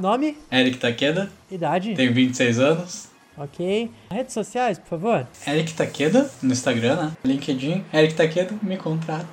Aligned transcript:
Nome? 0.00 0.36
Eric 0.50 0.78
Takeda, 0.78 1.30
Idade? 1.50 1.94
tenho 1.94 2.12
26 2.12 2.58
anos. 2.58 3.08
Ok. 3.36 3.90
Redes 4.10 4.32
sociais, 4.32 4.78
por 4.78 4.88
favor. 4.88 5.26
Eric 5.46 5.74
Takeda 5.74 6.30
no 6.42 6.52
Instagram, 6.52 6.96
né? 6.96 7.12
LinkedIn, 7.24 7.84
Eric 7.92 8.14
Takeda, 8.14 8.54
me 8.62 8.76
contrata. 8.76 9.26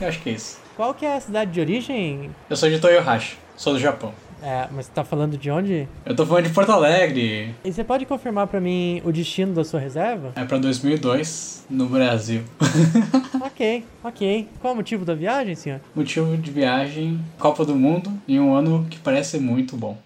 Eu 0.00 0.08
acho 0.08 0.20
que 0.22 0.30
é 0.30 0.32
isso. 0.32 0.58
Qual 0.76 0.94
que 0.94 1.04
é 1.06 1.16
a 1.16 1.20
cidade 1.20 1.52
de 1.52 1.60
origem? 1.60 2.30
Eu 2.48 2.56
sou 2.56 2.68
de 2.68 2.78
Toyohashi, 2.78 3.36
sou 3.56 3.74
do 3.74 3.78
Japão. 3.78 4.12
É, 4.44 4.68
mas 4.70 4.84
você 4.84 4.92
tá 4.92 5.02
falando 5.02 5.38
de 5.38 5.50
onde? 5.50 5.88
Eu 6.04 6.14
tô 6.14 6.26
falando 6.26 6.44
de 6.44 6.52
Porto 6.52 6.70
Alegre. 6.70 7.54
E 7.64 7.72
você 7.72 7.82
pode 7.82 8.04
confirmar 8.04 8.46
pra 8.46 8.60
mim 8.60 9.00
o 9.02 9.10
destino 9.10 9.54
da 9.54 9.64
sua 9.64 9.80
reserva? 9.80 10.32
É 10.36 10.44
pra 10.44 10.58
2002, 10.58 11.64
no 11.70 11.86
Brasil. 11.86 12.44
ok, 13.40 13.86
ok. 14.02 14.46
Qual 14.60 14.74
o 14.74 14.76
motivo 14.76 15.02
da 15.02 15.14
viagem, 15.14 15.54
senhor? 15.54 15.80
Motivo 15.94 16.36
de 16.36 16.50
viagem, 16.50 17.24
Copa 17.38 17.64
do 17.64 17.74
Mundo, 17.74 18.12
em 18.28 18.38
um 18.38 18.54
ano 18.54 18.86
que 18.90 18.98
parece 18.98 19.38
muito 19.38 19.78
bom. 19.78 19.96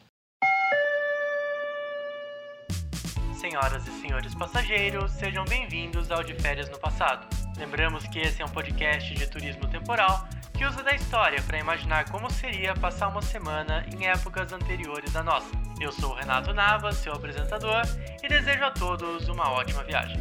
Senhoras 3.34 3.88
e 3.88 3.90
senhores 4.00 4.36
passageiros, 4.36 5.10
sejam 5.14 5.44
bem-vindos 5.46 6.12
ao 6.12 6.22
De 6.22 6.34
Férias 6.34 6.70
no 6.70 6.78
Passado. 6.78 7.26
Lembramos 7.56 8.06
que 8.06 8.20
esse 8.20 8.40
é 8.40 8.44
um 8.44 8.50
podcast 8.50 9.12
de 9.14 9.26
turismo 9.26 9.66
temporal 9.66 10.28
que 10.58 10.64
usa 10.64 10.82
da 10.82 10.92
história 10.92 11.40
para 11.40 11.56
imaginar 11.56 12.10
como 12.10 12.28
seria 12.28 12.74
passar 12.74 13.06
uma 13.06 13.22
semana 13.22 13.86
em 13.94 14.08
épocas 14.08 14.52
anteriores 14.52 15.14
à 15.14 15.22
nossa. 15.22 15.46
Eu 15.80 15.92
sou 15.92 16.10
o 16.10 16.14
Renato 16.14 16.52
Nava, 16.52 16.90
seu 16.90 17.12
apresentador, 17.12 17.82
e 18.20 18.28
desejo 18.28 18.64
a 18.64 18.72
todos 18.72 19.28
uma 19.28 19.52
ótima 19.52 19.84
viagem. 19.84 20.18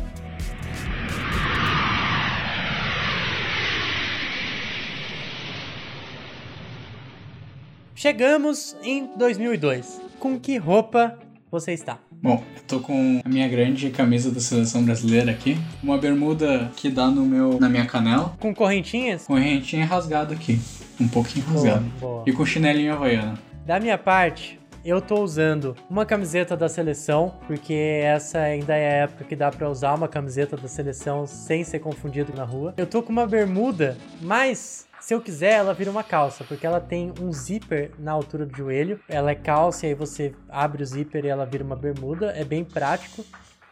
Chegamos 7.96 8.78
em 8.84 9.18
2002. 9.18 10.00
Com 10.20 10.40
que 10.40 10.56
roupa 10.58 11.18
você 11.50 11.74
está? 11.74 11.98
Bom, 12.22 12.44
eu 12.56 12.62
tô 12.68 12.80
com 12.80 13.22
a 13.24 13.30
minha 13.30 13.48
grande 13.48 13.90
camisa 13.92 14.32
da 14.32 14.40
seleção 14.40 14.84
brasileira 14.84 15.32
aqui, 15.32 15.58
uma 15.84 15.98
bermuda 15.98 16.72
que 16.76 16.90
dá 16.90 17.08
no 17.08 17.24
meu, 17.26 17.60
na 17.60 17.70
minha 17.70 17.86
canela, 17.86 18.36
Com 18.40 18.54
correntinhas? 18.56 19.26
correntinha 19.26 19.86
rasgado 19.86 20.34
aqui, 20.34 20.60
um 21.00 21.08
pouquinho 21.08 21.46
rasgado, 21.46 21.86
boa. 22.00 22.24
e 22.26 22.32
com 22.32 22.44
chinelinho 22.46 22.94
havaiana. 22.94 23.36
Da 23.66 23.80
minha 23.80 23.98
parte, 23.98 24.60
eu 24.84 25.00
tô 25.00 25.22
usando 25.22 25.76
uma 25.90 26.06
camiseta 26.06 26.58
da 26.58 26.68
seleção, 26.68 27.36
porque 27.46 27.74
essa 28.04 28.40
ainda 28.40 28.76
é 28.76 28.88
a 29.02 29.04
época 29.04 29.24
que 29.26 29.36
dá 29.36 29.52
pra 29.52 29.70
usar 29.70 29.94
uma 29.94 30.08
camiseta 30.08 30.58
da 30.58 30.68
seleção 30.68 31.28
sem 31.28 31.64
ser 31.64 31.80
confundido 31.80 32.34
na 32.36 32.44
rua. 32.46 32.74
Eu 32.78 32.88
tô 32.88 33.04
com 33.04 33.12
uma 33.12 33.28
bermuda, 33.28 33.96
mas 34.22 34.87
se 35.08 35.14
eu 35.14 35.22
quiser, 35.22 35.54
ela 35.54 35.74
vira 35.74 35.90
uma 35.90 36.04
calça, 36.04 36.44
porque 36.44 36.68
ela 36.68 36.82
tem 36.82 37.14
um 37.22 37.32
zíper 37.32 37.92
na 37.98 38.12
altura 38.12 38.46
do 38.46 38.58
joelho. 38.58 39.00
Ela 39.08 39.32
é 39.32 39.36
calça 39.36 39.86
e 39.86 39.90
aí 39.90 39.96
você 39.96 40.36
abre 40.50 40.84
o 40.84 40.86
zíper 40.86 41.24
e 41.24 41.30
ela 41.30 41.46
vira 41.46 41.64
uma 41.64 41.78
bermuda. 41.78 42.34
É 42.36 42.44
bem 42.44 42.66
prático 42.66 43.24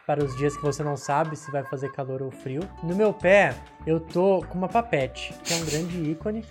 para 0.06 0.24
os 0.24 0.34
dias 0.38 0.56
que 0.56 0.62
você 0.62 0.82
não 0.82 0.96
sabe 0.96 1.36
se 1.36 1.52
vai 1.52 1.62
fazer 1.62 1.92
calor 1.92 2.22
ou 2.22 2.30
frio. 2.30 2.62
No 2.82 2.96
meu 2.96 3.12
pé, 3.12 3.54
eu 3.86 4.00
tô 4.00 4.46
com 4.48 4.56
uma 4.56 4.66
papete, 4.66 5.34
que 5.44 5.52
é 5.52 5.56
um 5.56 5.64
grande 5.66 6.10
ícone. 6.10 6.42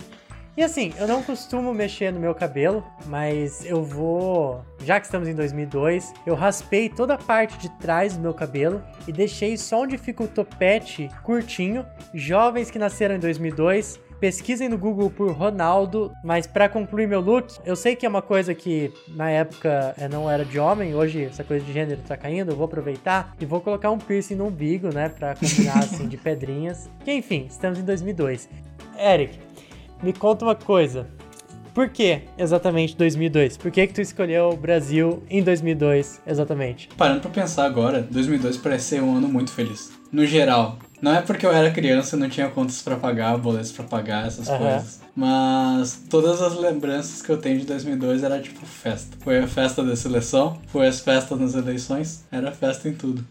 E 0.56 0.62
assim, 0.62 0.94
eu 0.98 1.08
não 1.08 1.20
costumo 1.20 1.74
mexer 1.74 2.12
no 2.12 2.20
meu 2.20 2.32
cabelo, 2.32 2.82
mas 3.06 3.66
eu 3.66 3.82
vou. 3.82 4.64
Já 4.84 5.00
que 5.00 5.06
estamos 5.06 5.26
em 5.26 5.34
2002, 5.34 6.14
eu 6.24 6.36
raspei 6.36 6.88
toda 6.88 7.14
a 7.14 7.18
parte 7.18 7.58
de 7.58 7.68
trás 7.78 8.16
do 8.16 8.22
meu 8.22 8.32
cabelo 8.32 8.80
e 9.06 9.10
deixei 9.10 9.56
só 9.56 9.82
onde 9.82 9.98
fica 9.98 10.22
o 10.22 10.28
topete 10.28 11.10
curtinho. 11.24 11.84
Jovens 12.14 12.70
que 12.70 12.78
nasceram 12.78 13.16
em 13.16 13.18
2002, 13.18 14.05
pesquisem 14.20 14.68
no 14.68 14.78
Google 14.78 15.10
por 15.10 15.32
Ronaldo. 15.32 16.12
Mas 16.22 16.46
pra 16.46 16.68
concluir 16.68 17.06
meu 17.06 17.20
look, 17.20 17.54
eu 17.64 17.76
sei 17.76 17.96
que 17.96 18.06
é 18.06 18.08
uma 18.08 18.22
coisa 18.22 18.54
que 18.54 18.92
na 19.08 19.30
época 19.30 19.94
eh, 19.98 20.08
não 20.08 20.30
era 20.30 20.44
de 20.44 20.58
homem, 20.58 20.94
hoje 20.94 21.24
essa 21.24 21.44
coisa 21.44 21.64
de 21.64 21.72
gênero 21.72 22.00
tá 22.06 22.16
caindo. 22.16 22.52
Eu 22.52 22.56
vou 22.56 22.66
aproveitar 22.66 23.34
e 23.40 23.46
vou 23.46 23.60
colocar 23.60 23.90
um 23.90 23.98
piercing 23.98 24.36
no 24.36 24.46
umbigo, 24.46 24.92
né? 24.92 25.08
Pra 25.08 25.34
combinar 25.34 25.78
assim 25.78 26.08
de 26.08 26.16
pedrinhas. 26.16 26.88
Que 27.04 27.12
enfim, 27.12 27.46
estamos 27.48 27.78
em 27.78 27.84
2002. 27.84 28.48
Eric, 28.98 29.38
me 30.02 30.12
conta 30.12 30.44
uma 30.44 30.56
coisa. 30.56 31.06
Por 31.76 31.90
que 31.90 32.22
exatamente 32.38 32.96
2002? 32.96 33.58
Por 33.58 33.70
que 33.70 33.86
que 33.86 33.92
tu 33.92 34.00
escolheu 34.00 34.48
o 34.48 34.56
Brasil 34.56 35.22
em 35.28 35.42
2002 35.42 36.22
exatamente? 36.26 36.88
Parando 36.96 37.20
pra 37.20 37.30
pensar 37.30 37.66
agora, 37.66 38.00
2002 38.10 38.56
parece 38.56 38.84
ser 38.86 39.02
um 39.02 39.14
ano 39.14 39.28
muito 39.28 39.52
feliz. 39.52 39.92
No 40.10 40.24
geral, 40.24 40.78
não 41.00 41.14
é 41.14 41.22
porque 41.22 41.44
eu 41.46 41.52
era 41.52 41.70
criança 41.70 42.16
e 42.16 42.18
não 42.18 42.28
tinha 42.28 42.48
contas 42.48 42.82
pra 42.82 42.96
pagar, 42.96 43.36
boletos 43.38 43.72
pra 43.72 43.84
pagar, 43.84 44.26
essas 44.26 44.48
Aham. 44.48 44.58
coisas. 44.58 45.00
Mas 45.14 46.02
todas 46.10 46.42
as 46.42 46.54
lembranças 46.58 47.22
que 47.22 47.30
eu 47.30 47.38
tenho 47.38 47.58
de 47.58 47.66
2002 47.66 48.22
era 48.22 48.40
tipo 48.40 48.64
festa. 48.66 49.16
Foi 49.20 49.38
a 49.38 49.46
festa 49.46 49.82
da 49.82 49.96
seleção, 49.96 50.60
foi 50.66 50.86
as 50.86 51.00
festas 51.00 51.38
nas 51.38 51.54
eleições, 51.54 52.24
era 52.30 52.52
festa 52.52 52.88
em 52.88 52.92
tudo. 52.92 53.24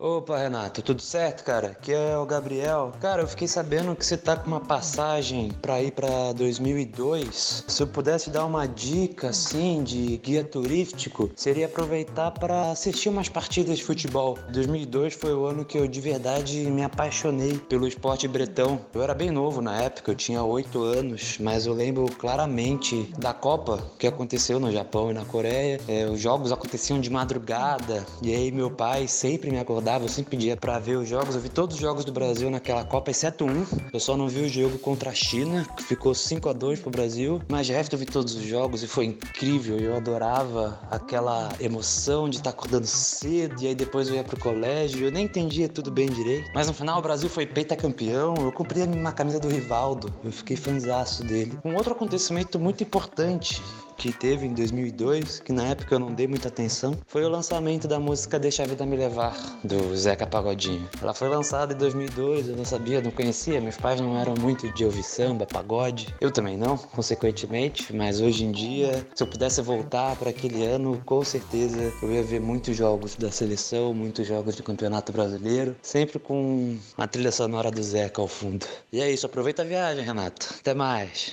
Opa, 0.00 0.38
Renato, 0.38 0.80
tudo 0.80 1.02
certo, 1.02 1.42
cara? 1.42 1.72
Aqui 1.72 1.92
é 1.92 2.16
o 2.16 2.24
Gabriel. 2.24 2.92
Cara, 3.00 3.22
eu 3.22 3.26
fiquei 3.26 3.48
sabendo 3.48 3.96
que 3.96 4.06
você 4.06 4.16
tá 4.16 4.36
com 4.36 4.46
uma 4.46 4.60
passagem 4.60 5.50
pra 5.60 5.82
ir 5.82 5.90
pra 5.90 6.32
2002. 6.34 7.64
Se 7.66 7.82
eu 7.82 7.86
pudesse 7.88 8.30
dar 8.30 8.44
uma 8.44 8.64
dica, 8.64 9.30
assim, 9.30 9.82
de 9.82 10.16
guia 10.18 10.44
turístico, 10.44 11.32
seria 11.34 11.66
aproveitar 11.66 12.30
pra 12.30 12.70
assistir 12.70 13.08
umas 13.08 13.28
partidas 13.28 13.78
de 13.78 13.82
futebol. 13.82 14.38
2002 14.52 15.14
foi 15.14 15.34
o 15.34 15.44
ano 15.46 15.64
que 15.64 15.76
eu 15.76 15.88
de 15.88 16.00
verdade 16.00 16.70
me 16.70 16.84
apaixonei 16.84 17.58
pelo 17.58 17.88
esporte 17.88 18.28
bretão. 18.28 18.80
Eu 18.94 19.02
era 19.02 19.14
bem 19.14 19.32
novo 19.32 19.60
na 19.60 19.82
época, 19.82 20.12
eu 20.12 20.14
tinha 20.14 20.44
8 20.44 20.80
anos, 20.80 21.38
mas 21.40 21.66
eu 21.66 21.74
lembro 21.74 22.06
claramente 22.16 23.12
da 23.18 23.34
Copa 23.34 23.82
que 23.98 24.06
aconteceu 24.06 24.60
no 24.60 24.70
Japão 24.70 25.10
e 25.10 25.14
na 25.14 25.24
Coreia. 25.24 25.80
É, 25.88 26.06
os 26.06 26.20
jogos 26.20 26.52
aconteciam 26.52 27.00
de 27.00 27.10
madrugada 27.10 28.06
e 28.22 28.32
aí 28.32 28.52
meu 28.52 28.70
pai 28.70 29.08
sempre 29.08 29.50
me 29.50 29.58
acordava, 29.58 29.87
eu 30.04 30.08
sempre 30.08 30.32
pedia 30.32 30.56
pra 30.56 30.78
ver 30.78 30.96
os 30.96 31.08
jogos. 31.08 31.34
Eu 31.34 31.40
vi 31.40 31.48
todos 31.48 31.76
os 31.76 31.80
jogos 31.80 32.04
do 32.04 32.12
Brasil 32.12 32.50
naquela 32.50 32.84
Copa, 32.84 33.10
exceto 33.10 33.44
um. 33.44 33.64
Eu 33.92 33.98
só 33.98 34.16
não 34.16 34.28
vi 34.28 34.42
o 34.42 34.48
jogo 34.48 34.78
contra 34.78 35.10
a 35.10 35.14
China, 35.14 35.66
que 35.76 35.82
ficou 35.82 36.14
5 36.14 36.48
a 36.48 36.52
2 36.52 36.80
pro 36.80 36.90
Brasil. 36.90 37.40
Mas 37.48 37.68
resto 37.68 37.94
eu 37.94 37.98
vi 37.98 38.04
todos 38.06 38.34
os 38.34 38.42
jogos 38.42 38.82
e 38.82 38.86
foi 38.86 39.06
incrível. 39.06 39.78
Eu 39.78 39.96
adorava 39.96 40.78
aquela 40.90 41.48
emoção 41.60 42.28
de 42.28 42.36
estar 42.36 42.50
acordando 42.50 42.86
cedo 42.86 43.62
e 43.62 43.68
aí 43.68 43.74
depois 43.74 44.08
eu 44.08 44.14
ia 44.14 44.24
pro 44.24 44.38
colégio. 44.38 45.06
Eu 45.06 45.10
nem 45.10 45.24
entendia 45.24 45.68
tudo 45.68 45.90
bem 45.90 46.08
direito. 46.08 46.50
Mas 46.54 46.66
no 46.66 46.74
final 46.74 46.98
o 46.98 47.02
Brasil 47.02 47.28
foi 47.28 47.46
campeão. 47.76 48.34
Eu 48.36 48.52
comprei 48.52 48.84
uma 48.84 49.12
camisa 49.12 49.40
do 49.40 49.48
Rivaldo. 49.48 50.12
Eu 50.22 50.32
fiquei 50.32 50.56
fãzaço 50.56 51.24
dele. 51.24 51.58
Um 51.64 51.74
outro 51.74 51.92
acontecimento 51.92 52.58
muito 52.58 52.82
importante 52.82 53.62
que 53.98 54.12
teve 54.12 54.46
em 54.46 54.54
2002, 54.54 55.40
que 55.40 55.52
na 55.52 55.64
época 55.64 55.96
eu 55.96 55.98
não 55.98 56.14
dei 56.14 56.28
muita 56.28 56.46
atenção, 56.48 56.96
foi 57.08 57.24
o 57.24 57.28
lançamento 57.28 57.88
da 57.88 57.98
música 57.98 58.38
Deixa 58.38 58.62
a 58.62 58.66
Vida 58.66 58.86
Me 58.86 58.96
Levar, 58.96 59.36
do 59.64 59.94
Zeca 59.96 60.24
Pagodinho. 60.24 60.88
Ela 61.02 61.12
foi 61.12 61.28
lançada 61.28 61.74
em 61.74 61.76
2002, 61.76 62.48
eu 62.48 62.56
não 62.56 62.64
sabia, 62.64 63.00
não 63.00 63.10
conhecia, 63.10 63.60
meus 63.60 63.76
pais 63.76 64.00
não 64.00 64.16
eram 64.16 64.34
muito 64.38 64.72
de 64.72 64.84
ouvir 64.84 65.02
samba, 65.02 65.44
pagode. 65.46 66.14
Eu 66.20 66.30
também 66.30 66.56
não, 66.56 66.78
consequentemente, 66.78 67.92
mas 67.94 68.20
hoje 68.20 68.44
em 68.44 68.52
dia, 68.52 69.04
se 69.14 69.22
eu 69.22 69.26
pudesse 69.26 69.60
voltar 69.60 70.14
para 70.14 70.30
aquele 70.30 70.64
ano, 70.64 71.02
com 71.04 71.24
certeza 71.24 71.92
eu 72.00 72.12
ia 72.12 72.22
ver 72.22 72.40
muitos 72.40 72.76
jogos 72.76 73.16
da 73.16 73.32
seleção, 73.32 73.92
muitos 73.92 74.26
jogos 74.26 74.54
do 74.54 74.62
Campeonato 74.62 75.12
Brasileiro, 75.12 75.74
sempre 75.82 76.20
com 76.20 76.76
a 76.96 77.06
trilha 77.08 77.32
sonora 77.32 77.70
do 77.70 77.82
Zeca 77.82 78.22
ao 78.22 78.28
fundo. 78.28 78.64
E 78.92 79.00
é 79.00 79.10
isso, 79.10 79.26
aproveita 79.26 79.62
a 79.62 79.64
viagem, 79.64 80.04
Renato. 80.04 80.54
Até 80.60 80.72
mais. 80.72 81.32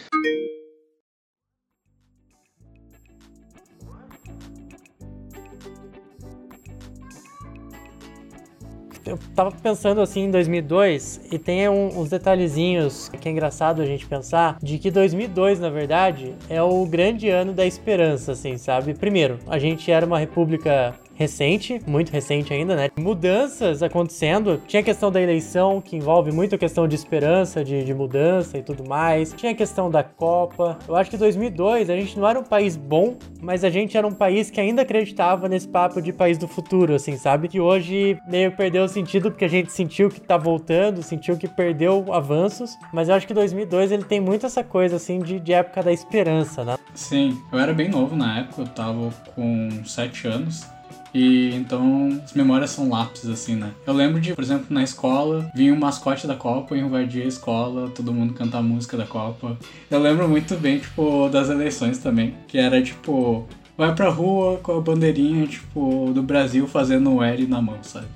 Eu 9.16 9.20
tava 9.34 9.52
pensando 9.52 10.02
assim 10.02 10.26
em 10.26 10.32
2002 10.32 11.22
e 11.32 11.40
tem 11.40 11.70
um- 11.70 12.00
uns 12.00 12.10
detalhezinhos 12.10 13.10
que 13.22 13.30
é 13.30 13.32
engraçado 13.32 13.82
a 13.82 13.86
gente 13.86 14.06
pensar 14.06 14.58
de 14.62 14.78
que 14.78 14.92
2002, 14.92 15.58
na 15.60 15.70
verdade, 15.70 16.34
é 16.50 16.62
o 16.62 16.86
grande 16.86 17.30
ano 17.30 17.54
da 17.54 17.66
esperança, 17.66 18.34
assim, 18.34 18.58
sabe? 18.58 18.94
Primeiro, 18.94 19.40
a 19.48 19.58
gente 19.58 19.90
era 19.90 20.06
uma 20.06 20.20
república 20.20 20.94
recente, 21.16 21.82
muito 21.88 22.12
recente 22.12 22.54
ainda, 22.54 22.76
né? 22.76 22.90
Mudanças 22.98 23.82
acontecendo. 23.82 24.62
Tinha 24.68 24.82
a 24.82 24.84
questão 24.84 25.12
da 25.12 25.22
eleição, 25.22 25.82
que 25.82 25.96
envolve 25.96 26.32
muito 26.32 26.56
a 26.56 26.58
questão 26.58 26.88
de 26.88 26.96
esperança, 26.96 27.64
de, 27.64 27.84
de 27.84 27.94
mudança 27.94 28.58
e 28.58 28.62
tudo 28.62 28.88
mais. 28.88 29.34
Tinha 29.34 29.54
a 29.54 29.56
questão 29.56 29.90
da 29.90 30.04
Copa. 30.04 30.78
Eu 30.88 30.96
acho 30.96 31.10
que 31.10 31.18
2002 31.18 31.90
a 31.90 31.96
gente 31.96 32.20
não 32.20 32.28
era 32.28 32.40
um 32.40 32.44
país 32.44 32.76
bom, 32.76 33.16
mas 33.42 33.64
a 33.64 33.70
gente 33.70 33.98
era 33.98 34.06
um 34.06 34.12
país 34.12 34.52
que 34.52 34.60
ainda 34.60 34.82
acreditava 34.82 35.48
nesse 35.48 35.68
papo 35.68 36.02
de 36.02 36.12
país 36.12 36.38
do 36.38 36.48
futuro, 36.48 36.94
assim, 36.94 37.18
sabe? 37.18 37.48
Que 37.48 37.60
hoje 37.60 38.18
meio 38.28 38.52
perdeu 38.52 38.84
o 38.84 38.88
sentido 38.88 39.32
porque 39.32 39.46
a 39.46 39.50
gente 39.50 39.72
sentiu 39.72 40.10
que 40.10 40.20
tá 40.20 40.38
voltando, 40.38 41.02
sentiu 41.02 41.38
que 41.38 41.48
perdeu 41.48 42.14
avanços. 42.14 42.78
Mas 42.94 43.10
eu 43.10 43.16
acho 43.16 43.26
que 43.26 43.34
2002 43.34 43.92
ele 43.92 44.04
tem 44.04 44.20
muito 44.20 44.46
essa 44.46 44.64
coisa, 44.64 44.98
assim, 44.98 45.20
de, 45.20 45.40
de 45.40 45.54
época 45.54 45.82
da 45.82 45.92
esperança, 45.92 46.64
né? 46.64 46.78
Sim, 46.94 47.42
eu 47.52 47.60
era 47.60 47.74
bem 47.74 47.90
novo 47.90 48.16
na 48.16 48.40
época, 48.40 48.62
eu 48.62 48.68
tava 48.68 49.10
com 49.34 49.70
7 49.84 50.28
anos. 50.28 50.75
E 51.16 51.56
então 51.56 52.10
as 52.26 52.34
memórias 52.34 52.72
são 52.72 52.90
lápis, 52.90 53.26
assim, 53.30 53.56
né? 53.56 53.72
Eu 53.88 53.94
lembro 53.94 54.20
de, 54.20 54.36
por 54.36 54.44
exemplo, 54.44 54.66
na 54.70 54.84
escola, 54.84 55.50
vinha 55.56 55.74
o 55.74 55.80
mascote 55.80 56.28
da 56.28 56.36
Copa 56.36 56.78
invadia 56.78 57.24
a 57.24 57.28
escola, 57.28 57.90
todo 57.90 58.14
mundo 58.14 58.34
cantar 58.34 58.58
a 58.58 58.62
música 58.62 58.98
da 58.98 59.06
Copa. 59.06 59.58
Eu 59.90 60.00
lembro 60.02 60.28
muito 60.28 60.58
bem, 60.58 60.80
tipo, 60.80 61.30
das 61.30 61.50
eleições 61.50 62.00
também, 62.00 62.36
que 62.50 62.58
era 62.58 62.84
tipo. 62.84 63.48
Vai 63.78 63.96
pra 63.96 64.10
rua 64.10 64.58
com 64.58 64.78
a 64.78 64.82
bandeirinha, 64.82 65.48
tipo, 65.48 66.12
do 66.14 66.22
Brasil 66.22 66.68
fazendo 66.68 67.10
um 67.10 67.24
L 67.24 67.48
na 67.48 67.62
mão, 67.62 67.78
sabe? 67.82 68.08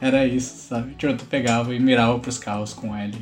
Era 0.00 0.26
isso, 0.26 0.68
sabe? 0.68 0.94
Tipo, 0.94 1.14
tu 1.14 1.26
pegava 1.26 1.74
e 1.74 1.78
mirava 1.78 2.18
pros 2.18 2.38
carros 2.38 2.72
com 2.72 2.96
L. 2.96 3.14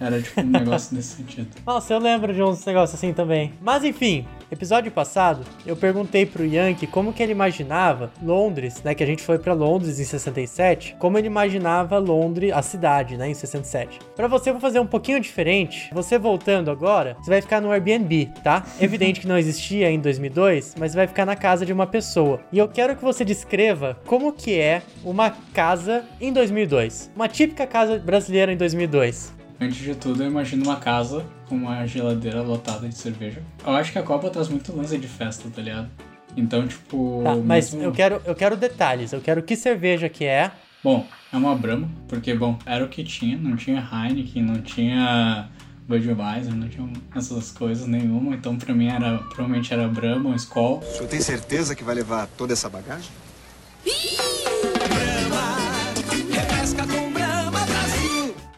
Era 0.00 0.20
tipo 0.20 0.40
um 0.40 0.44
negócio 0.44 0.96
nesse 0.96 1.16
sentido. 1.16 1.48
Nossa, 1.66 1.92
eu 1.92 1.98
lembro 1.98 2.32
de 2.32 2.42
uns 2.42 2.64
negócios 2.64 2.98
assim 2.98 3.12
também. 3.12 3.52
Mas 3.60 3.84
enfim, 3.84 4.26
episódio 4.50 4.90
passado, 4.90 5.44
eu 5.66 5.76
perguntei 5.76 6.24
pro 6.24 6.44
Yankee 6.44 6.86
como 6.86 7.12
que 7.12 7.22
ele 7.22 7.32
imaginava 7.32 8.10
Londres, 8.22 8.82
né? 8.82 8.94
Que 8.94 9.04
a 9.04 9.06
gente 9.06 9.22
foi 9.22 9.38
para 9.38 9.52
Londres 9.52 10.00
em 10.00 10.04
67, 10.04 10.96
como 10.98 11.18
ele 11.18 11.26
imaginava 11.26 11.98
Londres, 11.98 12.50
a 12.52 12.62
cidade, 12.62 13.18
né? 13.18 13.28
Em 13.28 13.34
67. 13.34 13.98
Para 14.16 14.26
você, 14.26 14.48
eu 14.48 14.54
vou 14.54 14.60
fazer 14.60 14.80
um 14.80 14.86
pouquinho 14.86 15.20
diferente. 15.20 15.90
Você 15.92 16.18
voltando 16.18 16.70
agora, 16.70 17.16
você 17.20 17.30
vai 17.30 17.42
ficar 17.42 17.60
no 17.60 17.70
Airbnb, 17.70 18.30
tá? 18.42 18.64
Evidente 18.80 19.20
que 19.20 19.28
não 19.28 19.36
existia 19.36 19.90
em 19.90 20.00
2002, 20.00 20.76
mas 20.78 20.94
vai 20.94 21.06
ficar 21.06 21.26
na 21.26 21.36
casa 21.36 21.66
de 21.66 21.72
uma 21.74 21.86
pessoa. 21.86 22.40
E 22.50 22.58
eu 22.58 22.68
quero 22.68 22.96
que 22.96 23.04
você 23.04 23.22
descreva 23.22 23.98
como 24.06 24.32
que 24.32 24.58
é 24.58 24.82
uma 25.04 25.30
casa 25.52 26.04
em 26.18 26.32
2002. 26.32 27.10
Uma 27.14 27.28
típica 27.28 27.66
casa 27.66 27.98
brasileira 27.98 28.50
em 28.50 28.56
2002. 28.56 29.39
Antes 29.60 29.76
de 29.78 29.94
tudo, 29.94 30.22
eu 30.22 30.26
imagino 30.28 30.64
uma 30.64 30.76
casa 30.76 31.24
com 31.48 31.54
uma 31.54 31.86
geladeira 31.86 32.40
lotada 32.40 32.88
de 32.88 32.96
cerveja. 32.96 33.42
Eu 33.64 33.72
acho 33.74 33.92
que 33.92 33.98
a 33.98 34.02
Copa 34.02 34.30
traz 34.30 34.48
muito 34.48 34.74
lance 34.74 34.96
de 34.96 35.06
festa, 35.06 35.50
tá 35.54 35.60
ligado? 35.60 35.88
Então, 36.36 36.66
tipo. 36.66 37.20
Tá, 37.24 37.34
mas 37.36 37.72
mesmo- 37.74 37.82
eu 37.88 37.92
quero, 37.92 38.22
eu 38.24 38.34
quero 38.34 38.56
detalhes. 38.56 39.12
Eu 39.12 39.20
quero 39.20 39.42
que 39.42 39.54
cerveja 39.56 40.08
que 40.08 40.24
é. 40.24 40.50
Bom, 40.82 41.06
é 41.30 41.36
uma 41.36 41.54
Brahma, 41.54 41.90
porque, 42.08 42.32
bom, 42.34 42.58
era 42.64 42.82
o 42.82 42.88
que 42.88 43.04
tinha, 43.04 43.36
não 43.36 43.54
tinha 43.54 43.86
Heineken, 43.92 44.42
não 44.42 44.62
tinha 44.62 45.50
Budweiser, 45.86 46.54
não 46.54 46.68
tinha 46.68 46.90
essas 47.14 47.50
coisas 47.52 47.86
nenhuma, 47.86 48.34
então 48.34 48.56
pra 48.56 48.72
mim 48.72 48.86
era, 48.88 49.18
provavelmente 49.18 49.74
era 49.74 49.86
Brahma, 49.88 50.34
Skol. 50.36 50.78
O 50.78 50.82
senhor 50.84 51.08
tem 51.08 51.20
certeza 51.20 51.74
que 51.76 51.84
vai 51.84 51.94
levar 51.94 52.26
toda 52.28 52.54
essa 52.54 52.70
bagagem? 52.70 53.10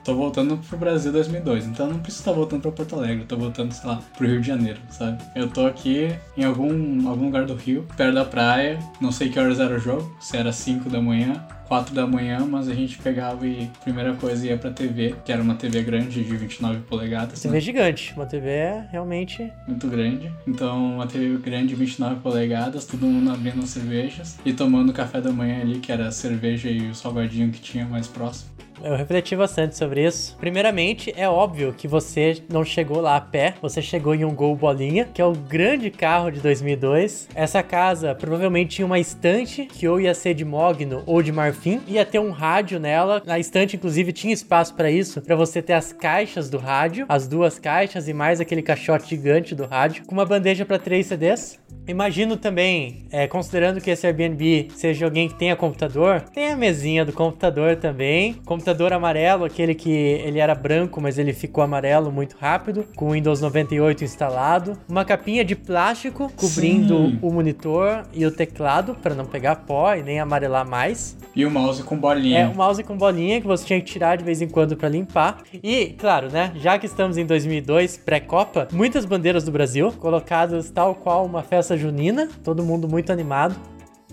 Tô 0.04 0.14
voltando 0.14 0.56
pro 0.56 0.76
Brasil 0.76 1.12
2002, 1.12 1.66
então 1.66 1.86
não 1.86 2.00
preciso 2.00 2.22
estar 2.22 2.32
voltando 2.32 2.62
pra 2.62 2.72
Porto 2.72 2.96
Alegre, 2.96 3.24
tô 3.24 3.36
voltando, 3.36 3.72
sei 3.72 3.88
lá, 3.88 4.00
pro 4.16 4.26
Rio 4.26 4.40
de 4.40 4.46
Janeiro, 4.48 4.80
sabe? 4.90 5.22
Eu 5.34 5.48
tô 5.48 5.64
aqui 5.64 6.08
em 6.36 6.44
algum, 6.44 7.08
algum 7.08 7.26
lugar 7.26 7.44
do 7.44 7.54
Rio, 7.54 7.86
perto 7.96 8.14
da 8.14 8.24
praia, 8.24 8.78
não 9.00 9.12
sei 9.12 9.28
que 9.28 9.38
horas 9.38 9.60
era 9.60 9.76
o 9.76 9.78
jogo, 9.78 10.14
se 10.20 10.36
era 10.36 10.52
5 10.52 10.90
da 10.90 11.00
manhã, 11.00 11.44
4 11.68 11.94
da 11.94 12.06
manhã, 12.06 12.44
mas 12.44 12.68
a 12.68 12.74
gente 12.74 12.98
pegava 12.98 13.46
e, 13.46 13.70
primeira 13.82 14.12
coisa, 14.14 14.44
ia 14.46 14.58
pra 14.58 14.70
TV, 14.70 15.14
que 15.24 15.32
era 15.32 15.40
uma 15.40 15.54
TV 15.54 15.82
grande 15.82 16.22
de 16.22 16.36
29 16.36 16.80
polegadas, 16.80 17.40
TV 17.40 17.54
né? 17.54 17.60
gigante. 17.60 18.12
Uma 18.14 18.26
TV 18.26 18.48
é 18.48 18.88
realmente. 18.90 19.50
muito 19.66 19.86
grande. 19.86 20.30
Então, 20.46 20.96
uma 20.96 21.06
TV 21.06 21.38
grande 21.38 21.68
de 21.68 21.74
29 21.76 22.16
polegadas, 22.16 22.84
todo 22.84 23.06
mundo 23.06 23.30
abrindo 23.30 23.66
cervejas 23.66 24.38
e 24.44 24.52
tomando 24.52 24.92
café 24.92 25.20
da 25.20 25.30
manhã 25.30 25.60
ali, 25.60 25.78
que 25.78 25.90
era 25.90 26.08
a 26.08 26.12
cerveja 26.12 26.68
e 26.68 26.90
o 26.90 26.94
salgadinho 26.94 27.50
que 27.50 27.60
tinha 27.60 27.86
mais 27.86 28.06
próximo. 28.06 28.50
Eu 28.84 28.96
refleti 28.96 29.36
bastante 29.36 29.76
sobre 29.76 30.04
isso. 30.04 30.36
Primeiramente, 30.38 31.14
é 31.16 31.28
óbvio 31.28 31.72
que 31.72 31.86
você 31.86 32.42
não 32.50 32.64
chegou 32.64 33.00
lá 33.00 33.16
a 33.16 33.20
pé, 33.20 33.54
você 33.62 33.80
chegou 33.80 34.12
em 34.12 34.24
um 34.24 34.34
Gol 34.34 34.56
Bolinha, 34.56 35.08
que 35.14 35.22
é 35.22 35.24
o 35.24 35.32
grande 35.32 35.88
carro 35.88 36.30
de 36.30 36.40
2002. 36.40 37.28
Essa 37.32 37.62
casa 37.62 38.12
provavelmente 38.12 38.76
tinha 38.76 38.86
uma 38.86 38.98
estante 38.98 39.66
que 39.66 39.86
ou 39.86 40.00
ia 40.00 40.12
ser 40.14 40.34
de 40.34 40.44
mogno 40.44 41.04
ou 41.06 41.22
de 41.22 41.30
marfim, 41.30 41.80
ia 41.86 42.04
ter 42.04 42.18
um 42.18 42.32
rádio 42.32 42.80
nela. 42.80 43.22
Na 43.24 43.38
estante, 43.38 43.76
inclusive, 43.76 44.12
tinha 44.12 44.34
espaço 44.34 44.74
para 44.74 44.90
isso, 44.90 45.22
para 45.22 45.36
você 45.36 45.62
ter 45.62 45.74
as 45.74 45.92
caixas 45.92 46.50
do 46.50 46.58
rádio, 46.58 47.06
as 47.08 47.28
duas 47.28 47.60
caixas 47.60 48.08
e 48.08 48.12
mais 48.12 48.40
aquele 48.40 48.62
caixote 48.62 49.10
gigante 49.10 49.54
do 49.54 49.64
rádio, 49.64 50.04
com 50.06 50.12
uma 50.12 50.26
bandeja 50.26 50.64
para 50.64 50.78
três 50.78 51.06
CDs. 51.06 51.60
Imagino 51.86 52.36
também, 52.36 53.06
é, 53.10 53.26
considerando 53.26 53.80
que 53.80 53.90
esse 53.90 54.06
Airbnb 54.06 54.68
seja 54.74 55.04
alguém 55.04 55.28
que 55.28 55.34
tenha 55.34 55.56
computador, 55.56 56.20
tem 56.20 56.52
a 56.52 56.56
mesinha 56.56 57.04
do 57.04 57.12
computador 57.12 57.76
também. 57.76 58.34
Computador 58.44 58.71
amarelo, 58.92 59.44
aquele 59.44 59.74
que 59.74 59.90
ele 59.90 60.38
era 60.38 60.54
branco, 60.54 61.00
mas 61.00 61.18
ele 61.18 61.32
ficou 61.32 61.62
amarelo 61.62 62.10
muito 62.10 62.36
rápido, 62.38 62.86
com 62.96 63.08
o 63.08 63.12
Windows 63.12 63.40
98 63.40 64.04
instalado. 64.04 64.78
Uma 64.88 65.04
capinha 65.04 65.44
de 65.44 65.54
plástico 65.54 66.32
cobrindo 66.34 66.96
Sim. 66.96 67.18
o 67.20 67.32
monitor 67.32 68.04
e 68.12 68.24
o 68.24 68.30
teclado, 68.30 68.94
para 68.94 69.14
não 69.14 69.24
pegar 69.24 69.56
pó 69.56 69.94
e 69.94 70.02
nem 70.02 70.20
amarelar 70.20 70.68
mais. 70.68 71.16
E 71.34 71.44
o 71.44 71.50
mouse 71.50 71.82
com 71.82 71.96
bolinha. 71.96 72.40
É 72.40 72.48
um 72.48 72.54
mouse 72.54 72.82
com 72.82 72.96
bolinha 72.96 73.40
que 73.40 73.46
você 73.46 73.64
tinha 73.64 73.80
que 73.80 73.86
tirar 73.86 74.16
de 74.16 74.24
vez 74.24 74.42
em 74.42 74.48
quando 74.48 74.76
pra 74.76 74.88
limpar. 74.88 75.42
E, 75.62 75.94
claro, 75.98 76.30
né, 76.30 76.52
já 76.56 76.78
que 76.78 76.86
estamos 76.86 77.16
em 77.16 77.24
2002, 77.24 77.96
pré-copa, 77.98 78.68
muitas 78.72 79.04
bandeiras 79.04 79.44
do 79.44 79.52
Brasil 79.52 79.92
colocadas 79.92 80.70
tal 80.70 80.94
qual 80.94 81.24
uma 81.24 81.42
festa 81.42 81.76
junina, 81.76 82.28
todo 82.42 82.62
mundo 82.62 82.88
muito 82.88 83.12
animado. 83.12 83.56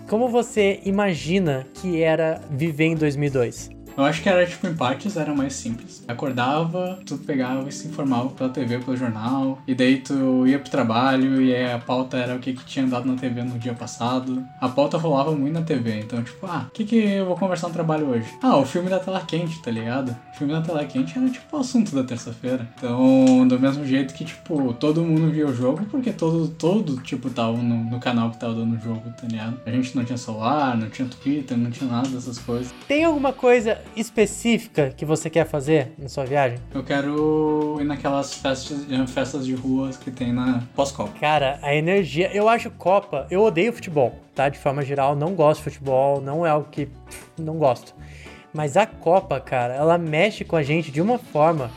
Como 0.10 0.28
você 0.28 0.80
imagina 0.86 1.68
que 1.76 2.02
era 2.02 2.42
viver 2.50 2.86
em 2.86 2.96
2002? 2.96 3.70
Eu 4.00 4.06
acho 4.06 4.24
que 4.24 4.30
era 4.30 4.46
tipo 4.46 4.66
em 4.66 4.74
partes 4.74 5.18
era 5.18 5.36
mais 5.36 5.52
simples. 5.52 6.06
Acordava, 6.08 6.98
tu 7.06 7.18
pegava 7.18 7.68
e 7.68 7.72
se 7.72 7.86
informava 7.86 8.30
pela 8.30 8.50
TV, 8.50 8.80
pelo 8.80 8.96
jornal, 8.96 9.60
e 9.68 9.76
daí 9.76 9.98
tu 9.98 10.48
ia 10.48 10.58
pro 10.58 10.72
trabalho 10.72 11.42
e 11.42 11.54
a 11.54 11.78
pauta 11.78 12.16
era 12.16 12.34
o 12.34 12.40
que, 12.40 12.54
que 12.54 12.64
tinha 12.64 12.88
dado 12.88 13.06
na 13.06 13.20
TV 13.20 13.44
no 13.44 13.60
dia 13.60 13.74
passado. 13.74 14.42
A 14.62 14.70
pauta 14.70 14.98
rolava 14.98 15.34
muito 15.34 15.54
na 15.54 15.64
TV, 15.64 16.00
então 16.00 16.24
tipo, 16.24 16.46
ah, 16.46 16.68
o 16.70 16.72
que, 16.72 16.86
que 16.86 16.96
eu 16.96 17.26
vou 17.26 17.36
conversar 17.36 17.68
no 17.68 17.74
trabalho 17.74 18.08
hoje? 18.08 18.26
Ah, 18.42 18.56
o 18.56 18.66
filme 18.66 18.90
da 18.90 19.00
tela 19.00 19.20
quente, 19.20 19.62
tá 19.62 19.70
ligado? 19.70 20.16
O 20.34 20.38
filme 20.38 20.54
da 20.54 20.62
tela 20.62 20.86
quente 20.86 21.18
era 21.18 21.30
tipo 21.30 21.58
o 21.58 21.60
assunto 21.60 21.94
da 21.94 22.02
terça-feira. 22.02 22.70
Então, 22.78 23.46
do 23.50 23.60
mesmo 23.60 23.86
jeito 23.86 24.14
que, 24.14 24.24
tipo, 24.24 24.74
todo 24.76 25.04
mundo 25.04 25.30
via 25.30 25.46
o 25.46 25.54
jogo, 25.54 25.86
porque 25.92 26.14
todo, 26.14 26.48
todo 26.48 27.02
tipo, 27.02 27.30
tava 27.30 27.58
no, 27.58 27.84
no 27.84 28.00
canal 28.00 28.32
que 28.32 28.38
tava 28.38 28.54
dando 28.54 28.78
o 28.78 28.80
jogo, 28.80 29.04
tá 29.20 29.28
ligado? 29.28 29.60
A 29.66 29.72
gente 29.72 29.94
não 29.94 30.06
tinha 30.06 30.18
celular, 30.18 30.78
não 30.78 30.90
tinha 30.90 31.06
Twitter, 31.06 31.58
não 31.58 31.70
tinha 31.70 31.92
nada 31.92 32.08
dessas 32.08 32.40
coisas. 32.40 32.74
Tem 32.88 33.04
alguma 33.04 33.34
coisa 33.34 33.78
específica 33.96 34.94
que 34.96 35.06
você 35.06 35.30
quer 35.30 35.46
fazer 35.46 35.92
na 35.98 36.10
sua 36.10 36.26
viagem? 36.26 36.60
Eu 36.74 36.84
quero 36.84 37.78
ir 37.80 37.84
naquelas 37.84 38.34
festas, 38.34 38.86
festas 39.08 39.46
de 39.46 39.56
ruas 39.56 39.98
que 39.98 40.12
tem 40.12 40.32
na 40.34 40.64
pós-copa. 40.76 41.12
Cara, 41.20 41.60
a 41.62 41.74
energia. 41.76 42.30
Eu 42.34 42.48
acho 42.50 42.70
Copa. 42.72 43.28
Eu 43.30 43.42
odeio 43.42 43.74
futebol, 43.74 44.18
tá? 44.36 44.50
De 44.50 44.58
forma 44.58 44.84
geral, 44.84 45.16
não 45.16 45.34
gosto 45.34 45.60
de 45.60 45.64
futebol. 45.66 46.22
Não 46.22 46.46
é 46.46 46.50
algo 46.50 46.68
que. 46.72 46.86
pff, 46.86 47.28
Não 47.38 47.58
gosto. 47.58 47.94
Mas 48.54 48.76
a 48.76 48.86
Copa, 48.86 49.40
cara, 49.40 49.74
ela 49.76 49.98
mexe 49.98 50.44
com 50.44 50.56
a 50.56 50.64
gente 50.64 50.92
de 50.92 51.02
uma 51.02 51.18
forma. 51.18 51.70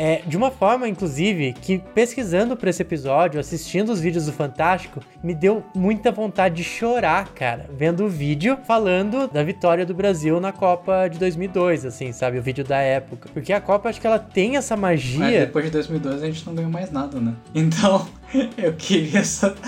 É, 0.00 0.22
de 0.24 0.36
uma 0.36 0.48
forma, 0.52 0.88
inclusive, 0.88 1.52
que 1.54 1.76
pesquisando 1.76 2.56
pra 2.56 2.70
esse 2.70 2.80
episódio, 2.82 3.40
assistindo 3.40 3.90
os 3.90 3.98
vídeos 3.98 4.26
do 4.26 4.32
Fantástico, 4.32 5.00
me 5.20 5.34
deu 5.34 5.64
muita 5.74 6.12
vontade 6.12 6.54
de 6.54 6.62
chorar, 6.62 7.30
cara, 7.34 7.68
vendo 7.76 8.04
o 8.04 8.08
vídeo 8.08 8.56
falando 8.64 9.26
da 9.26 9.42
vitória 9.42 9.84
do 9.84 9.92
Brasil 9.92 10.38
na 10.38 10.52
Copa 10.52 11.08
de 11.08 11.18
2002, 11.18 11.84
assim, 11.84 12.12
sabe? 12.12 12.38
O 12.38 12.42
vídeo 12.42 12.64
da 12.64 12.78
época. 12.78 13.28
Porque 13.34 13.52
a 13.52 13.60
Copa, 13.60 13.88
acho 13.88 14.00
que 14.00 14.06
ela 14.06 14.20
tem 14.20 14.56
essa 14.56 14.76
Mas 14.76 15.02
magia. 15.02 15.40
depois 15.40 15.64
de 15.64 15.72
2002 15.72 16.22
a 16.22 16.26
gente 16.26 16.46
não 16.46 16.54
ganhou 16.54 16.70
mais 16.70 16.92
nada, 16.92 17.20
né? 17.20 17.34
Então, 17.52 18.06
eu 18.56 18.74
queria 18.74 19.24
só. 19.24 19.52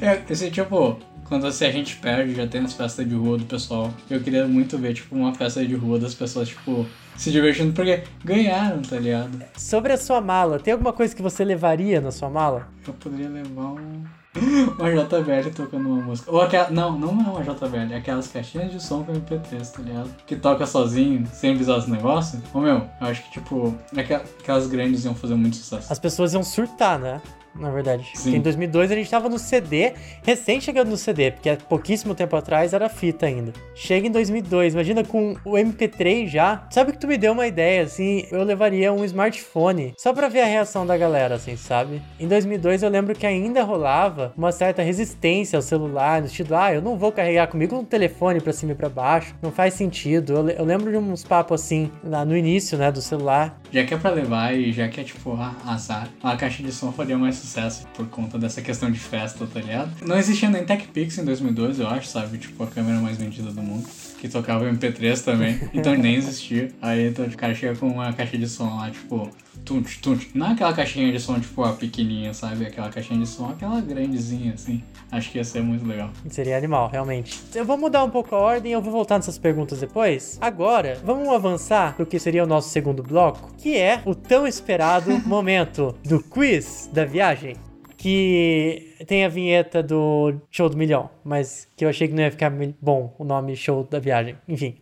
É, 0.00 0.22
esse 0.30 0.50
tipo. 0.50 0.98
Quando 1.28 1.46
assim, 1.46 1.64
a 1.66 1.70
gente 1.72 1.96
perde, 1.96 2.34
já 2.34 2.46
tem 2.46 2.60
as 2.64 2.72
festas 2.72 3.08
de 3.08 3.14
rua 3.14 3.38
do 3.38 3.44
pessoal. 3.44 3.92
Eu 4.08 4.20
queria 4.20 4.46
muito 4.46 4.78
ver, 4.78 4.94
tipo, 4.94 5.14
uma 5.16 5.34
festa 5.34 5.64
de 5.64 5.74
rua 5.74 5.98
das 5.98 6.14
pessoas, 6.14 6.48
tipo, 6.48 6.86
se 7.16 7.30
divertindo, 7.32 7.72
porque 7.72 8.04
ganharam, 8.24 8.80
tá 8.82 8.96
ligado? 8.98 9.42
Sobre 9.56 9.92
a 9.92 9.96
sua 9.96 10.20
mala, 10.20 10.58
tem 10.58 10.72
alguma 10.72 10.92
coisa 10.92 11.14
que 11.14 11.22
você 11.22 11.44
levaria 11.44 12.00
na 12.00 12.10
sua 12.10 12.30
mala? 12.30 12.68
Eu 12.86 12.94
poderia 12.94 13.28
levar 13.28 13.72
um. 13.72 14.04
Uma 14.78 14.90
JBL 14.90 15.48
tocando 15.54 15.88
uma 15.88 16.02
música. 16.02 16.30
Ou 16.30 16.42
aquela. 16.42 16.68
Não, 16.70 16.98
não 16.98 17.08
é 17.08 17.12
uma 17.30 17.42
JBL, 17.42 17.94
é 17.94 17.96
aquelas 17.96 18.28
caixinhas 18.28 18.70
de 18.70 18.82
som 18.82 19.02
com 19.02 19.14
MP3, 19.14 19.70
tá 19.70 19.80
ligado? 19.82 20.10
Que 20.26 20.36
toca 20.36 20.66
sozinho, 20.66 21.26
sem 21.32 21.54
avisar 21.54 21.78
os 21.78 21.86
negócios. 21.88 22.42
Ô 22.52 22.60
meu, 22.60 22.74
eu 23.00 23.06
acho 23.06 23.22
que 23.24 23.30
tipo. 23.32 23.74
aqua- 23.96 24.22
Aquelas 24.40 24.66
grandes 24.66 25.06
iam 25.06 25.14
fazer 25.14 25.34
muito 25.36 25.56
sucesso. 25.56 25.90
As 25.90 25.98
pessoas 25.98 26.34
iam 26.34 26.42
surtar, 26.42 26.98
né? 26.98 27.22
Na 27.58 27.70
verdade. 27.70 28.10
Sim. 28.14 28.36
Em 28.36 28.40
2002 28.40 28.90
a 28.90 28.94
gente 28.94 29.10
tava 29.10 29.28
no 29.28 29.38
CD, 29.38 29.92
recém 30.22 30.60
chegando 30.60 30.88
no 30.90 30.96
CD, 30.96 31.30
porque 31.30 31.50
há 31.50 31.56
pouquíssimo 31.56 32.14
tempo 32.14 32.36
atrás 32.36 32.72
era 32.72 32.88
fita 32.88 33.26
ainda. 33.26 33.52
Chega 33.74 34.06
em 34.06 34.10
2002, 34.10 34.74
imagina 34.74 35.04
com 35.04 35.36
o 35.44 35.52
MP3 35.52 36.28
já. 36.28 36.66
Sabe 36.70 36.92
que 36.92 36.98
tu 36.98 37.06
me 37.06 37.16
deu 37.16 37.32
uma 37.32 37.46
ideia, 37.46 37.82
assim, 37.82 38.26
eu 38.30 38.42
levaria 38.42 38.92
um 38.92 39.04
smartphone 39.04 39.94
só 39.98 40.12
pra 40.12 40.28
ver 40.28 40.40
a 40.40 40.46
reação 40.46 40.86
da 40.86 40.96
galera, 40.96 41.34
assim, 41.36 41.56
sabe? 41.56 42.02
Em 42.18 42.28
2002 42.28 42.82
eu 42.82 42.90
lembro 42.90 43.14
que 43.14 43.26
ainda 43.26 43.62
rolava 43.62 44.32
uma 44.36 44.52
certa 44.52 44.82
resistência 44.82 45.56
ao 45.56 45.62
celular, 45.62 46.20
no 46.20 46.26
estilo, 46.26 46.54
ah, 46.56 46.72
eu 46.72 46.82
não 46.82 46.96
vou 46.96 47.12
carregar 47.12 47.46
comigo 47.48 47.76
um 47.76 47.84
telefone 47.84 48.40
pra 48.40 48.52
cima 48.52 48.72
e 48.72 48.74
pra 48.74 48.88
baixo, 48.88 49.34
não 49.42 49.50
faz 49.50 49.74
sentido. 49.74 50.32
Eu, 50.32 50.48
eu 50.50 50.64
lembro 50.64 50.90
de 50.90 50.96
uns 50.96 51.24
papos 51.24 51.60
assim, 51.62 51.90
lá 52.04 52.24
no 52.24 52.36
início, 52.36 52.76
né, 52.78 52.90
do 52.92 53.00
celular. 53.00 53.58
Já 53.72 53.84
que 53.84 53.94
é 53.94 53.96
pra 53.96 54.10
levar 54.10 54.54
e 54.54 54.72
já 54.72 54.88
que 54.88 55.00
é 55.00 55.04
tipo 55.04 55.36
azar, 55.64 56.08
a 56.22 56.36
caixa 56.36 56.62
de 56.62 56.72
som 56.72 56.92
faria 56.92 57.16
mais 57.18 57.36
sucesso 57.46 57.86
por 57.94 58.06
conta 58.08 58.38
dessa 58.38 58.60
questão 58.60 58.90
de 58.90 58.98
festa, 58.98 59.46
tá 59.46 59.60
ligado? 59.60 59.90
Não 60.04 60.18
existia 60.18 60.50
nem 60.50 60.64
TechPix 60.64 61.18
em 61.18 61.24
2002, 61.24 61.80
eu 61.80 61.88
acho, 61.88 62.08
sabe? 62.08 62.38
Tipo, 62.38 62.64
a 62.64 62.66
câmera 62.66 63.00
mais 63.00 63.16
vendida 63.16 63.50
do 63.50 63.62
mundo. 63.62 63.88
Que 64.18 64.28
tocava 64.28 64.64
MP3 64.64 65.22
também. 65.24 65.60
Então 65.72 65.94
nem 65.94 66.16
existia. 66.16 66.70
Aí 66.82 67.08
então, 67.08 67.24
o 67.24 67.36
cara 67.36 67.54
chega 67.54 67.76
com 67.76 67.86
uma 67.88 68.12
caixa 68.12 68.36
de 68.36 68.48
som 68.48 68.76
lá, 68.76 68.90
tipo, 68.90 69.30
tunt, 69.66 70.00
tunt. 70.00 70.28
Não 70.32 70.46
é 70.46 70.52
aquela 70.52 70.72
caixinha 70.72 71.12
de 71.12 71.20
som, 71.20 71.38
tipo, 71.38 71.62
a 71.62 71.72
pequenininha, 71.72 72.32
sabe? 72.32 72.64
Aquela 72.64 72.88
caixinha 72.88 73.18
de 73.18 73.26
som, 73.26 73.50
aquela 73.50 73.80
grandezinha, 73.80 74.54
assim. 74.54 74.82
Acho 75.10 75.30
que 75.30 75.38
ia 75.38 75.44
ser 75.44 75.62
muito 75.62 75.84
legal. 75.86 76.10
Seria 76.30 76.56
animal, 76.56 76.88
realmente. 76.88 77.38
Eu 77.54 77.64
vou 77.64 77.76
mudar 77.76 78.04
um 78.04 78.10
pouco 78.10 78.34
a 78.34 78.38
ordem, 78.38 78.72
eu 78.72 78.80
vou 78.80 78.92
voltar 78.92 79.16
nessas 79.16 79.36
perguntas 79.36 79.80
depois. 79.80 80.38
Agora, 80.40 80.98
vamos 81.04 81.28
avançar 81.28 81.94
pro 81.96 82.06
que 82.06 82.18
seria 82.18 82.44
o 82.44 82.46
nosso 82.46 82.70
segundo 82.70 83.02
bloco, 83.02 83.52
que 83.58 83.76
é 83.76 84.00
o 84.04 84.14
tão 84.14 84.46
esperado 84.46 85.10
momento 85.26 85.94
do 86.04 86.22
quiz 86.22 86.88
da 86.92 87.04
viagem. 87.04 87.56
Que 87.98 88.94
tem 89.06 89.24
a 89.24 89.28
vinheta 89.28 89.82
do 89.82 90.34
Show 90.50 90.68
do 90.68 90.76
Milhão, 90.76 91.10
mas 91.24 91.66
que 91.74 91.84
eu 91.84 91.88
achei 91.88 92.06
que 92.06 92.14
não 92.14 92.22
ia 92.22 92.30
ficar 92.30 92.52
bom 92.80 93.16
o 93.18 93.24
nome 93.24 93.56
Show 93.56 93.84
da 93.90 93.98
Viagem. 93.98 94.36
Enfim. 94.46 94.76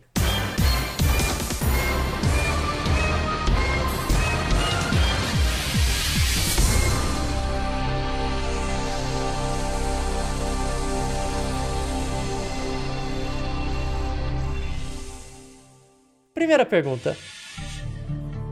Primeira 16.55 16.65
pergunta. 16.69 17.17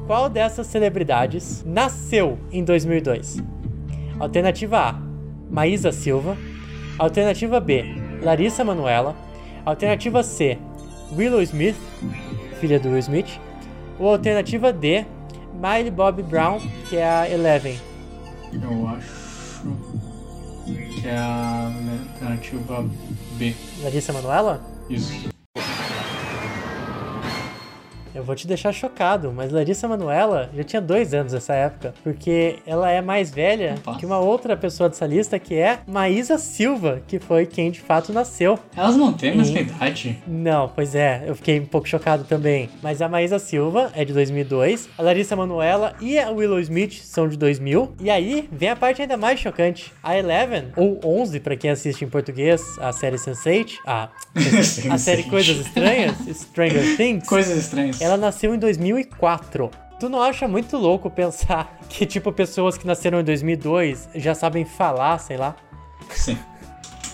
Qual 0.06 0.28
dessas 0.28 0.68
celebridades 0.68 1.64
nasceu 1.66 2.38
em 2.52 2.62
2002? 2.62 3.38
Alternativa 4.20 4.90
A: 4.90 5.02
Maísa 5.50 5.94
Silva. 5.94 6.36
Alternativa 7.00 7.62
B: 7.62 7.86
Larissa 8.22 8.62
Manuela. 8.66 9.16
Alternativa 9.64 10.22
C: 10.22 10.58
Willow 11.16 11.42
Smith, 11.44 11.78
filha 12.60 12.78
do 12.78 12.90
Will 12.90 12.98
Smith. 12.98 13.40
Ou 13.98 14.10
alternativa 14.10 14.74
D: 14.74 15.06
Miley 15.54 15.90
Bobby 15.90 16.24
Brown, 16.24 16.60
que 16.90 16.98
é 16.98 17.08
a 17.08 17.30
Eleven. 17.30 17.80
Eu 18.52 18.88
acho 18.90 19.66
que 20.66 21.08
é 21.08 21.16
a 21.16 21.72
alternativa 22.12 22.86
B. 23.38 23.56
Larissa 23.82 24.12
Manuela? 24.12 24.62
Isso. 24.90 25.33
Eu 28.14 28.24
vou 28.24 28.36
te 28.36 28.48
deixar 28.48 28.72
chocado, 28.72 29.32
mas 29.36 29.52
Larissa 29.52 29.88
Manuela 29.88 30.50
já 30.56 30.64
tinha 30.64 30.82
dois 30.82 31.14
anos 31.14 31.34
nessa 31.34 31.54
época, 31.54 31.94
porque 32.04 32.58
ela 32.66 32.90
é 32.90 33.02
mais 33.02 33.32
velha 33.32 33.76
Opa. 33.80 33.98
que 33.98 34.06
uma 34.06 34.20
outra 34.20 34.56
pessoa 34.56 34.90
dessa 34.90 35.06
lista, 35.06 35.40
que 35.40 35.56
é 35.56 35.80
Maísa 35.88 36.38
Silva, 36.38 37.02
que 37.08 37.20
foi 37.20 37.46
quem 37.46 37.72
de 37.72 37.82
fato 37.82 38.14
nasceu. 38.14 38.58
Elas 38.76 38.96
não 38.96 39.14
têm 39.14 39.32
a 39.32 39.36
mesma 39.36 39.60
idade. 39.60 40.18
Não, 40.28 40.70
pois 40.70 40.94
é, 40.96 41.24
eu 41.26 41.36
fiquei 41.36 41.60
um 41.60 41.66
pouco 41.66 41.88
chocado 41.88 42.24
também. 42.24 42.70
Mas 42.82 43.02
a 43.02 43.10
Maísa 43.10 43.40
Silva 43.40 43.92
é 43.96 44.06
de 44.06 44.14
2002, 44.14 44.90
a 44.98 45.02
Larissa 45.02 45.36
Manuela 45.36 45.94
e 46.00 46.18
a 46.20 46.30
Willow 46.30 46.60
Smith 46.60 47.02
são 47.04 47.28
de 47.28 47.38
2000. 47.38 47.94
E 48.00 48.10
aí 48.10 48.48
vem 48.52 48.70
a 48.70 48.76
parte 48.76 49.02
ainda 49.02 49.18
mais 49.18 49.40
chocante. 49.40 49.92
A 50.04 50.18
Eleven, 50.18 50.72
ou 50.76 51.00
11 51.04 51.40
pra 51.40 51.56
quem 51.56 51.70
assiste 51.72 52.04
em 52.06 52.08
português, 52.08 52.62
a 52.80 52.92
série 52.92 53.18
Sense8, 53.18 53.74
a, 53.86 54.10
a 54.92 54.98
série 54.98 55.24
Sense8. 55.24 55.30
Coisas 55.30 55.58
Estranhas, 55.58 56.16
Stranger 56.34 56.98
Things, 56.98 57.28
Coisas 57.28 57.58
estranhas. 57.58 58.02
ela 58.02 58.13
nasceu 58.18 58.54
em 58.54 58.60
2004. 58.60 59.70
Tu 60.00 60.10
não 60.10 60.22
acha 60.22 60.48
muito 60.48 60.78
louco 60.78 61.10
pensar 61.10 61.78
que, 61.88 62.06
tipo, 62.06 62.32
pessoas 62.32 62.78
que 62.78 62.86
nasceram 62.86 63.20
em 63.20 63.24
2002 63.24 64.10
já 64.16 64.36
sabem 64.36 64.66
falar, 64.66 65.18
sei 65.20 65.38
lá? 65.38 65.56
Sim. 66.10 66.38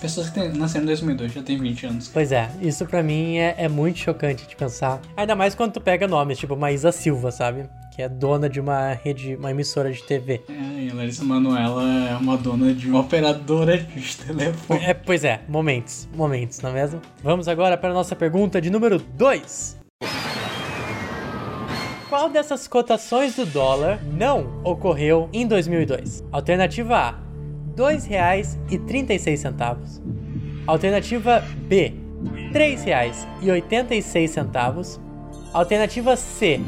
Pessoas 0.00 0.30
que 0.30 0.40
nasceram 0.40 0.84
em 0.84 0.86
2002 0.86 1.32
já 1.32 1.42
tem 1.42 1.58
20 1.58 1.86
anos. 1.86 2.08
Pois 2.08 2.32
é, 2.32 2.50
isso 2.62 2.86
pra 2.86 3.02
mim 3.02 3.36
é, 3.36 3.54
é 3.58 3.68
muito 3.68 3.98
chocante 3.98 4.46
de 4.46 4.56
pensar. 4.56 4.98
Ainda 5.14 5.36
mais 5.36 5.54
quando 5.54 5.74
tu 5.74 5.80
pega 5.80 6.08
nomes, 6.08 6.38
tipo 6.38 6.56
Maísa 6.56 6.90
Silva, 6.90 7.30
sabe? 7.30 7.68
Que 7.94 8.00
é 8.00 8.08
dona 8.08 8.48
de 8.48 8.58
uma 8.58 8.94
rede, 8.94 9.36
uma 9.36 9.50
emissora 9.50 9.92
de 9.92 10.02
TV. 10.02 10.40
É, 10.48 10.80
e 10.84 10.90
a 10.90 10.94
Larissa 10.94 11.22
Manoela 11.22 11.84
é 12.08 12.16
uma 12.16 12.38
dona 12.38 12.72
de 12.72 12.88
uma 12.88 13.00
operadora 13.00 13.76
de 13.76 14.16
telefone. 14.16 14.82
É, 14.82 14.94
pois 14.94 15.22
é, 15.22 15.42
momentos, 15.46 16.08
momentos, 16.16 16.60
não 16.62 16.70
é 16.70 16.72
mesmo? 16.72 17.02
Vamos 17.22 17.46
agora 17.46 17.76
para 17.76 17.90
a 17.90 17.94
nossa 17.94 18.16
pergunta 18.16 18.58
de 18.58 18.70
número 18.70 18.98
2. 18.98 19.79
Qual 22.10 22.28
dessas 22.28 22.66
cotações 22.66 23.36
do 23.36 23.46
dólar 23.46 24.02
não 24.02 24.60
ocorreu 24.64 25.28
em 25.32 25.46
2002? 25.46 26.24
Alternativa 26.32 26.96
A: 26.96 27.12
R$ 27.12 27.18
2,36. 27.76 30.02
Alternativa 30.66 31.44
B: 31.68 31.94
R$ 32.52 32.52
3,86. 32.52 34.98
Alternativa 35.52 36.16
C: 36.16 36.56
R$ 36.56 36.64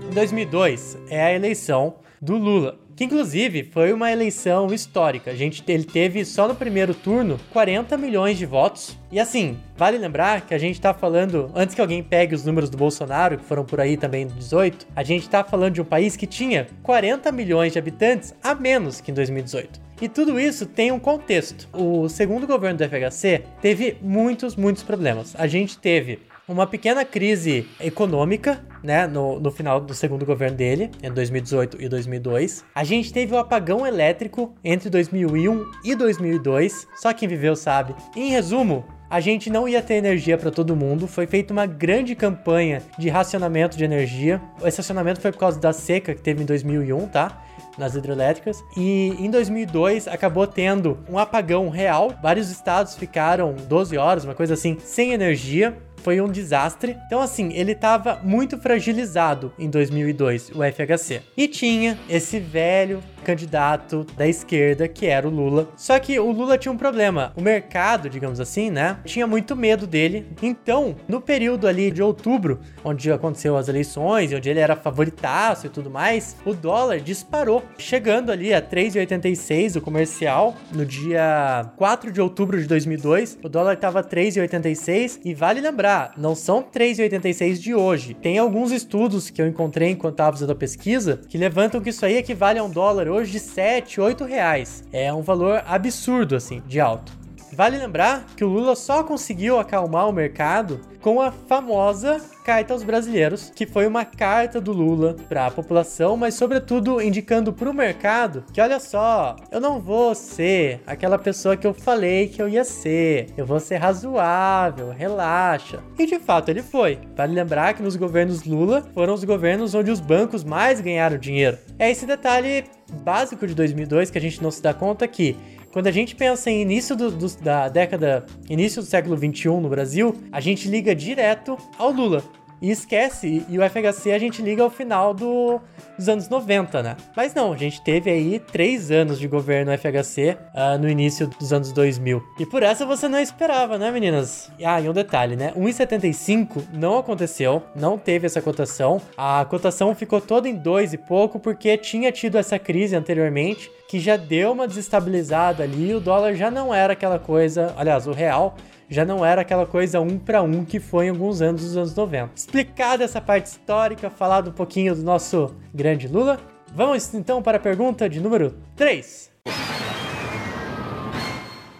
Em 0.02 0.14
2002 0.14 0.98
é 1.08 1.24
a 1.24 1.32
eleição 1.32 1.96
do 2.22 2.36
Lula, 2.38 2.78
que 2.96 3.04
inclusive 3.04 3.70
foi 3.72 3.92
uma 3.92 4.10
eleição 4.10 4.72
histórica. 4.72 5.30
A 5.30 5.34
gente, 5.34 5.62
ele 5.66 5.84
teve 5.84 6.24
só 6.24 6.46
no 6.46 6.54
primeiro 6.54 6.94
turno 6.94 7.38
40 7.52 7.96
milhões 7.96 8.38
de 8.38 8.46
votos. 8.46 8.98
E 9.10 9.18
assim, 9.18 9.58
vale 9.76 9.98
lembrar 9.98 10.42
que 10.42 10.54
a 10.54 10.58
gente 10.58 10.80
tá 10.80 10.94
falando, 10.94 11.50
antes 11.54 11.74
que 11.74 11.80
alguém 11.80 12.02
pegue 12.02 12.34
os 12.34 12.44
números 12.44 12.70
do 12.70 12.76
Bolsonaro, 12.76 13.38
que 13.38 13.44
foram 13.44 13.64
por 13.64 13.80
aí 13.80 13.96
também 13.96 14.22
em 14.22 14.26
18, 14.28 14.86
a 14.94 15.02
gente 15.02 15.28
tá 15.28 15.42
falando 15.42 15.74
de 15.74 15.80
um 15.80 15.84
país 15.84 16.16
que 16.16 16.26
tinha 16.26 16.66
40 16.82 17.30
milhões 17.32 17.72
de 17.72 17.78
habitantes 17.78 18.34
a 18.42 18.54
menos 18.54 19.00
que 19.00 19.10
em 19.10 19.14
2018. 19.14 19.80
E 20.00 20.08
tudo 20.08 20.38
isso 20.38 20.66
tem 20.66 20.90
um 20.90 20.98
contexto. 20.98 21.68
O 21.72 22.08
segundo 22.08 22.46
governo 22.46 22.78
do 22.78 22.84
FHC 22.84 23.44
teve 23.60 23.96
muitos, 24.02 24.56
muitos 24.56 24.82
problemas. 24.82 25.34
A 25.38 25.46
gente 25.46 25.78
teve 25.78 26.18
uma 26.46 26.66
pequena 26.66 27.04
crise 27.04 27.66
econômica, 27.80 28.62
né, 28.82 29.06
no, 29.06 29.40
no 29.40 29.50
final 29.50 29.80
do 29.80 29.94
segundo 29.94 30.26
governo 30.26 30.56
dele, 30.56 30.90
em 31.02 31.10
2018 31.10 31.80
e 31.80 31.88
2002. 31.88 32.64
A 32.74 32.84
gente 32.84 33.12
teve 33.12 33.34
o 33.34 33.38
apagão 33.38 33.86
elétrico 33.86 34.54
entre 34.62 34.90
2001 34.90 35.64
e 35.82 35.94
2002, 35.94 36.86
só 36.96 37.12
quem 37.12 37.28
viveu 37.28 37.56
sabe. 37.56 37.94
Em 38.14 38.30
resumo, 38.30 38.84
a 39.08 39.20
gente 39.20 39.48
não 39.48 39.68
ia 39.68 39.80
ter 39.80 39.94
energia 39.94 40.36
para 40.36 40.50
todo 40.50 40.76
mundo, 40.76 41.06
foi 41.06 41.26
feita 41.26 41.52
uma 41.52 41.66
grande 41.66 42.14
campanha 42.14 42.82
de 42.98 43.08
racionamento 43.08 43.76
de 43.76 43.84
energia. 43.84 44.40
Esse 44.62 44.78
racionamento 44.78 45.20
foi 45.20 45.32
por 45.32 45.38
causa 45.38 45.58
da 45.58 45.72
seca 45.72 46.14
que 46.14 46.20
teve 46.20 46.42
em 46.42 46.46
2001, 46.46 47.08
tá? 47.08 47.40
nas 47.78 47.94
hidrelétricas. 47.94 48.64
E 48.76 49.14
em 49.18 49.30
2002 49.30 50.08
acabou 50.08 50.46
tendo 50.46 50.98
um 51.08 51.18
apagão 51.18 51.68
real. 51.68 52.12
Vários 52.22 52.50
estados 52.50 52.94
ficaram 52.94 53.54
12 53.68 53.96
horas, 53.96 54.24
uma 54.24 54.34
coisa 54.34 54.54
assim, 54.54 54.78
sem 54.80 55.12
energia. 55.12 55.76
Foi 56.04 56.20
um 56.20 56.28
desastre. 56.28 56.98
Então, 57.06 57.22
assim, 57.22 57.50
ele 57.54 57.72
estava 57.72 58.20
muito 58.22 58.58
fragilizado 58.58 59.54
em 59.58 59.70
2002, 59.70 60.50
o 60.50 60.62
FHC. 60.62 61.22
E 61.34 61.48
tinha 61.48 61.98
esse 62.10 62.38
velho 62.38 63.02
candidato 63.24 64.06
da 64.16 64.28
esquerda, 64.28 64.86
que 64.86 65.06
era 65.06 65.26
o 65.26 65.30
Lula. 65.30 65.68
Só 65.76 65.98
que 65.98 66.18
o 66.20 66.30
Lula 66.30 66.56
tinha 66.56 66.70
um 66.70 66.76
problema. 66.76 67.32
O 67.36 67.42
mercado, 67.42 68.08
digamos 68.08 68.38
assim, 68.38 68.70
né, 68.70 68.98
tinha 69.04 69.26
muito 69.26 69.56
medo 69.56 69.86
dele. 69.86 70.26
Então, 70.42 70.94
no 71.08 71.20
período 71.20 71.66
ali 71.66 71.90
de 71.90 72.02
outubro, 72.02 72.60
onde 72.84 73.10
aconteceu 73.10 73.56
as 73.56 73.68
eleições, 73.68 74.32
onde 74.32 74.48
ele 74.48 74.60
era 74.60 74.76
favoritaço 74.76 75.66
e 75.66 75.70
tudo 75.70 75.90
mais, 75.90 76.36
o 76.44 76.54
dólar 76.54 77.00
disparou, 77.00 77.62
chegando 77.78 78.30
ali 78.30 78.52
a 78.52 78.60
3,86 78.60 79.76
o 79.76 79.80
comercial 79.80 80.54
no 80.72 80.84
dia 80.84 81.72
4 81.76 82.12
de 82.12 82.20
outubro 82.20 82.60
de 82.60 82.66
2002. 82.66 83.38
O 83.42 83.48
dólar 83.48 83.74
estava 83.74 84.02
3,86 84.02 85.20
e 85.24 85.34
vale 85.34 85.60
lembrar, 85.60 86.12
não 86.16 86.34
são 86.34 86.62
3,86 86.62 87.58
de 87.58 87.74
hoje. 87.74 88.14
Tem 88.14 88.38
alguns 88.38 88.70
estudos 88.70 89.30
que 89.30 89.40
eu 89.40 89.46
encontrei 89.46 89.90
enquanto 89.90 90.14
estava 90.14 90.36
fazendo 90.36 90.52
a 90.52 90.56
pesquisa 90.56 91.20
que 91.28 91.38
levantam 91.38 91.80
que 91.80 91.90
isso 91.90 92.04
aí 92.04 92.16
equivale 92.16 92.58
a 92.58 92.64
um 92.64 92.70
dólar 92.70 93.08
hoje 93.14 93.32
de 93.32 93.38
7, 93.38 94.00
8 94.00 94.24
reais. 94.24 94.82
É 94.92 95.12
um 95.12 95.22
valor 95.22 95.62
absurdo 95.66 96.34
assim, 96.34 96.62
de 96.66 96.80
alto. 96.80 97.12
Vale 97.54 97.78
lembrar 97.78 98.26
que 98.36 98.44
o 98.44 98.48
Lula 98.48 98.74
só 98.74 99.04
conseguiu 99.04 99.58
acalmar 99.58 100.08
o 100.08 100.12
mercado 100.12 100.80
com 101.00 101.20
a 101.20 101.30
famosa 101.30 102.20
Carta 102.44 102.74
aos 102.74 102.82
Brasileiros, 102.82 103.50
que 103.54 103.64
foi 103.64 103.86
uma 103.86 104.04
carta 104.04 104.60
do 104.60 104.70
Lula 104.70 105.16
para 105.30 105.46
a 105.46 105.50
população, 105.50 106.14
mas 106.14 106.34
sobretudo 106.34 107.00
indicando 107.00 107.54
para 107.54 107.70
o 107.70 107.74
mercado 107.74 108.44
que 108.52 108.60
olha 108.60 108.78
só, 108.78 109.34
eu 109.50 109.60
não 109.60 109.80
vou 109.80 110.14
ser 110.14 110.82
aquela 110.86 111.18
pessoa 111.18 111.56
que 111.56 111.66
eu 111.66 111.72
falei 111.72 112.28
que 112.28 112.42
eu 112.42 112.48
ia 112.48 112.64
ser. 112.64 113.28
Eu 113.34 113.46
vou 113.46 113.58
ser 113.58 113.76
razoável, 113.76 114.90
relaxa. 114.90 115.82
E 115.98 116.04
de 116.04 116.18
fato 116.18 116.50
ele 116.50 116.62
foi. 116.62 116.98
Vale 117.16 117.34
lembrar 117.34 117.72
que 117.72 117.82
nos 117.82 117.96
governos 117.96 118.44
Lula 118.44 118.84
foram 118.92 119.14
os 119.14 119.24
governos 119.24 119.74
onde 119.74 119.90
os 119.90 120.00
bancos 120.00 120.44
mais 120.44 120.82
ganharam 120.82 121.16
dinheiro. 121.16 121.56
É 121.78 121.90
esse 121.90 122.04
detalhe 122.04 122.64
básico 123.02 123.46
de 123.46 123.54
2002 123.54 124.10
que 124.10 124.18
a 124.18 124.20
gente 124.20 124.42
não 124.42 124.50
se 124.50 124.62
dá 124.62 124.74
conta 124.74 125.08
que 125.08 125.34
quando 125.74 125.88
a 125.88 125.90
gente 125.90 126.14
pensa 126.14 126.52
em 126.52 126.62
início 126.62 126.94
do, 126.94 127.10
do, 127.10 127.26
da 127.38 127.68
década, 127.68 128.24
início 128.48 128.80
do 128.80 128.86
século 128.86 129.16
21 129.16 129.60
no 129.60 129.68
Brasil, 129.68 130.14
a 130.30 130.40
gente 130.40 130.68
liga 130.68 130.94
direto 130.94 131.58
ao 131.76 131.90
Lula. 131.90 132.22
E 132.64 132.70
esquece, 132.70 133.44
e 133.46 133.58
o 133.58 133.62
FHC 133.62 134.12
a 134.12 134.18
gente 134.18 134.40
liga 134.40 134.62
ao 134.62 134.70
final 134.70 135.12
do, 135.12 135.60
dos 135.98 136.08
anos 136.08 136.30
90, 136.30 136.82
né? 136.82 136.96
Mas 137.14 137.34
não, 137.34 137.52
a 137.52 137.56
gente 137.58 137.84
teve 137.84 138.10
aí 138.10 138.38
três 138.38 138.90
anos 138.90 139.20
de 139.20 139.28
governo 139.28 139.70
FHC 139.76 140.30
uh, 140.30 140.38
ah, 140.54 140.78
no 140.78 140.88
início 140.88 141.26
dos 141.26 141.52
anos 141.52 141.72
2000. 141.72 142.22
E 142.40 142.46
por 142.46 142.62
essa 142.62 142.86
você 142.86 143.06
não 143.06 143.20
esperava, 143.20 143.76
né, 143.76 143.90
meninas? 143.90 144.50
Ah, 144.64 144.80
e 144.80 144.88
um 144.88 144.94
detalhe, 144.94 145.36
né? 145.36 145.52
1,75 145.54 146.62
não 146.72 146.96
aconteceu, 146.96 147.62
não 147.76 147.98
teve 147.98 148.24
essa 148.24 148.40
cotação. 148.40 148.98
A 149.14 149.44
cotação 149.44 149.94
ficou 149.94 150.18
toda 150.18 150.48
em 150.48 150.54
dois 150.54 150.94
e 150.94 150.96
pouco 150.96 151.38
porque 151.38 151.76
tinha 151.76 152.10
tido 152.10 152.38
essa 152.38 152.58
crise 152.58 152.96
anteriormente 152.96 153.70
que 153.90 154.00
já 154.00 154.16
deu 154.16 154.52
uma 154.52 154.66
desestabilizada 154.66 155.62
ali, 155.62 155.94
o 155.94 156.00
dólar 156.00 156.34
já 156.34 156.50
não 156.50 156.74
era 156.74 156.94
aquela 156.94 157.18
coisa, 157.18 157.74
aliás, 157.76 158.06
o 158.06 158.12
real 158.12 158.56
já 158.88 159.04
não 159.04 159.24
era 159.24 159.42
aquela 159.42 159.66
coisa 159.66 160.00
um 160.00 160.18
para 160.18 160.42
um 160.42 160.64
que 160.64 160.78
foi 160.80 161.06
em 161.06 161.10
alguns 161.10 161.40
anos 161.40 161.62
dos 161.62 161.76
anos 161.76 161.94
90. 161.94 162.30
Explicada 162.34 163.04
essa 163.04 163.20
parte 163.20 163.46
histórica, 163.46 164.10
falado 164.10 164.50
um 164.50 164.52
pouquinho 164.52 164.94
do 164.94 165.02
nosso 165.02 165.54
grande 165.72 166.08
Lula, 166.08 166.38
vamos 166.74 167.12
então 167.14 167.42
para 167.42 167.56
a 167.56 167.60
pergunta 167.60 168.08
de 168.08 168.20
número 168.20 168.54
3. 168.76 169.32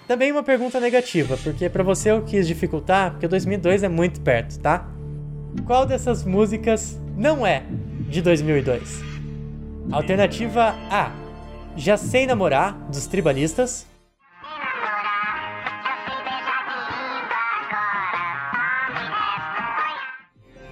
Também 0.07 0.31
uma 0.31 0.43
pergunta 0.43 0.79
negativa, 0.79 1.39
porque 1.43 1.69
para 1.69 1.83
você 1.83 2.11
eu 2.11 2.23
quis 2.23 2.47
dificultar, 2.47 3.13
porque 3.13 3.27
2002 3.27 3.83
é 3.83 3.89
muito 3.89 4.21
perto, 4.21 4.59
tá? 4.61 4.87
Qual 5.67 5.87
dessas 5.87 6.25
músicas 6.25 7.01
não 7.17 7.47
é 7.47 7.63
de 8.09 8.21
2002? 8.21 9.01
Alternativa 9.91 10.75
A: 10.91 11.11
Já 11.77 11.97
Sei 11.97 12.27
Namorar, 12.27 12.75
dos 12.91 13.07
Tribalistas. 13.07 13.87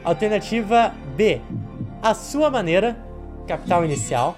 Alternativa 0.05 0.93
B. 1.17 1.41
A 2.03 2.13
sua 2.13 2.51
maneira, 2.51 2.97
capital 3.47 3.85
inicial. 3.85 4.37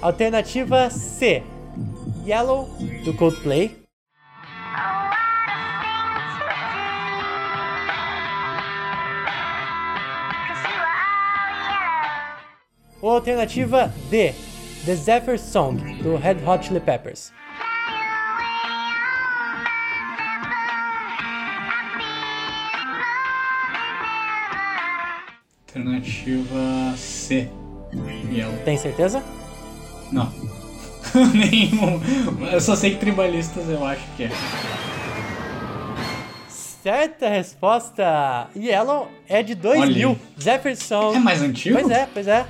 Alternativa 0.00 0.88
C. 0.88 1.42
Yellow, 2.24 2.68
do 3.04 3.12
Coldplay. 3.14 3.84
Alternativa 13.02 13.92
D. 14.08 14.45
The 14.86 14.94
Zephyr 14.94 15.36
Song, 15.36 15.78
do 16.00 16.16
Red 16.16 16.36
Hot 16.46 16.62
Chili 16.64 16.78
Peppers. 16.78 17.32
Alternativa 25.66 26.96
C. 26.96 27.48
Yellow. 28.30 28.56
Tem 28.64 28.78
certeza? 28.78 29.24
Não. 30.12 30.32
Nenhum. 31.34 32.00
Eu 32.52 32.60
só 32.60 32.76
sei 32.76 32.92
que 32.92 32.98
tribalistas 32.98 33.68
eu 33.68 33.84
acho 33.84 34.04
que 34.16 34.22
é. 34.22 34.30
Certa 36.48 37.28
resposta! 37.28 38.48
Yellow 38.56 39.10
é 39.28 39.42
de 39.42 39.56
2000. 39.56 40.10
Olha. 40.10 40.18
Zephyr 40.40 40.76
Song. 40.76 41.16
É 41.16 41.18
mais 41.18 41.42
antigo? 41.42 41.76
Pois 41.76 41.90
é, 41.90 42.08
pois 42.14 42.28
é. 42.28 42.46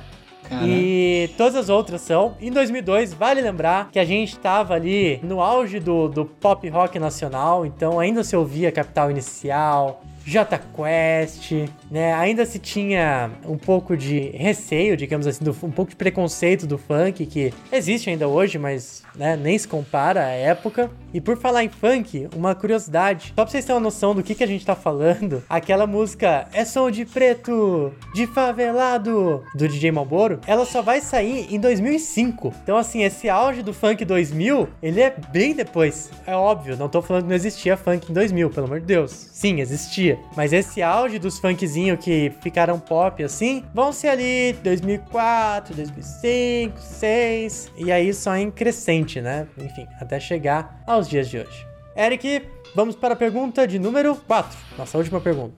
E 0.63 1.29
todas 1.37 1.55
as 1.55 1.69
outras 1.69 2.01
são. 2.01 2.35
Em 2.39 2.51
2002, 2.51 3.13
vale 3.13 3.41
lembrar 3.41 3.89
que 3.91 3.99
a 3.99 4.05
gente 4.05 4.33
estava 4.33 4.73
ali 4.73 5.19
no 5.23 5.41
auge 5.41 5.79
do, 5.79 6.07
do 6.07 6.25
pop 6.25 6.67
rock 6.69 6.99
nacional, 6.99 7.65
então 7.65 7.99
ainda 7.99 8.23
se 8.23 8.35
ouvia 8.35 8.71
Capital 8.71 9.11
Inicial, 9.11 10.01
J 10.27 10.59
Quest, 10.75 11.53
né? 11.89 12.13
Ainda 12.13 12.45
se 12.45 12.59
tinha 12.59 13.31
um 13.45 13.57
pouco 13.57 13.95
de 13.95 14.31
receio, 14.31 14.97
digamos 14.97 15.25
assim, 15.25 15.41
do, 15.41 15.51
um 15.63 15.71
pouco 15.71 15.91
de 15.91 15.95
preconceito 15.95 16.67
do 16.67 16.77
funk, 16.77 17.25
que 17.25 17.53
existe 17.71 18.09
ainda 18.09 18.27
hoje, 18.27 18.57
mas 18.57 19.03
né, 19.15 19.37
nem 19.37 19.57
se 19.57 19.65
compara 19.65 20.25
à 20.25 20.29
época. 20.29 20.91
E 21.17 21.19
por 21.19 21.35
falar 21.35 21.63
em 21.63 21.69
funk, 21.69 22.29
uma 22.35 22.53
curiosidade, 22.53 23.33
só 23.35 23.43
pra 23.43 23.47
vocês 23.47 23.65
terem 23.65 23.75
uma 23.75 23.83
noção 23.83 24.13
do 24.13 24.21
que, 24.21 24.35
que 24.35 24.43
a 24.43 24.47
gente 24.47 24.63
tá 24.63 24.75
falando, 24.75 25.43
aquela 25.49 25.87
música 25.87 26.47
É 26.53 26.63
Som 26.63 26.91
de 26.91 27.05
Preto, 27.05 27.91
de 28.13 28.27
Favelado, 28.27 29.43
do 29.55 29.67
DJ 29.67 29.91
Malboro, 29.91 30.39
ela 30.45 30.63
só 30.63 30.83
vai 30.83 31.01
sair 31.01 31.47
em 31.49 31.59
2005. 31.59 32.53
Então, 32.61 32.77
assim, 32.77 33.01
esse 33.01 33.27
auge 33.27 33.63
do 33.63 33.73
funk 33.73 34.05
2000, 34.05 34.69
ele 34.79 35.01
é 35.01 35.09
bem 35.31 35.55
depois. 35.55 36.11
É 36.27 36.35
óbvio, 36.35 36.77
não 36.77 36.87
tô 36.87 37.01
falando 37.01 37.23
que 37.23 37.29
não 37.29 37.35
existia 37.35 37.75
funk 37.75 38.11
em 38.11 38.13
2000, 38.13 38.51
pelo 38.51 38.67
amor 38.67 38.79
de 38.79 38.85
Deus. 38.85 39.11
Sim, 39.11 39.59
existia. 39.59 40.19
Mas 40.35 40.53
esse 40.53 40.83
auge 40.83 41.17
dos 41.17 41.39
funkzinhos 41.39 41.99
que 41.99 42.31
ficaram 42.41 42.79
pop 42.79 43.23
assim, 43.23 43.63
vão 43.73 43.91
ser 43.91 44.09
ali 44.09 44.53
2004, 44.61 45.73
2005, 45.73 46.77
2006, 46.77 47.71
e 47.77 47.91
aí 47.91 48.13
só 48.13 48.35
em 48.35 48.51
crescente, 48.51 49.21
né? 49.21 49.47
Enfim, 49.57 49.87
até 49.99 50.19
chegar 50.19 50.81
aos 50.85 51.06
dias 51.09 51.29
de 51.29 51.39
hoje. 51.39 51.65
Eric, 51.95 52.43
vamos 52.75 52.95
para 52.95 53.13
a 53.13 53.17
pergunta 53.17 53.67
de 53.67 53.79
número 53.79 54.15
4, 54.15 54.57
nossa 54.77 54.97
última 54.97 55.19
pergunta. 55.19 55.55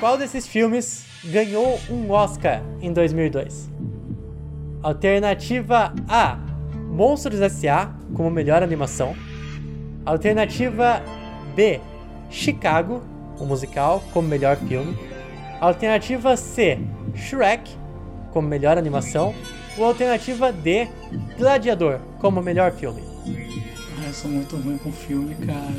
Qual 0.00 0.16
desses 0.16 0.46
filmes 0.46 1.04
ganhou 1.24 1.78
um 1.90 2.10
Oscar 2.10 2.62
em 2.80 2.90
2002? 2.90 3.70
Alternativa 4.82 5.92
A: 6.08 6.38
Monstros 6.88 7.40
S.A. 7.40 7.94
como 8.14 8.30
melhor 8.30 8.62
animação. 8.62 9.14
Alternativa 10.06 11.02
B: 11.54 11.80
Chicago, 12.30 13.02
o 13.38 13.44
musical, 13.44 14.02
como 14.12 14.26
melhor 14.26 14.56
filme. 14.56 14.96
Alternativa 15.60 16.34
C, 16.34 16.78
Shrek, 17.14 17.70
como 18.32 18.48
melhor 18.48 18.78
animação. 18.78 19.34
Ou 19.76 19.84
alternativa 19.84 20.50
D, 20.50 20.88
Gladiador, 21.36 22.00
como 22.18 22.40
melhor 22.40 22.72
filme. 22.72 23.09
Ah, 23.26 24.06
eu 24.06 24.12
sou 24.14 24.30
muito 24.30 24.56
ruim 24.56 24.78
com 24.78 24.90
filme, 24.90 25.34
cara. 25.46 25.74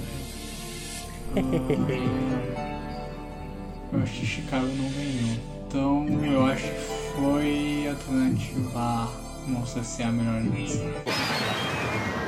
eu 3.92 4.04
acho 4.04 4.14
que 4.20 4.26
Chicago 4.26 4.68
não 4.68 4.90
ganhou. 4.90 5.38
Então 5.68 6.08
eu 6.24 6.46
acho 6.46 6.64
que 6.64 6.80
foi 7.16 7.88
a 7.88 7.92
alternativa 7.92 8.80
A. 8.80 9.12
Nossa, 9.48 9.84
se 9.84 10.04
é 10.04 10.06
a 10.06 10.12
melhor 10.12 10.36
animação. 10.36 12.21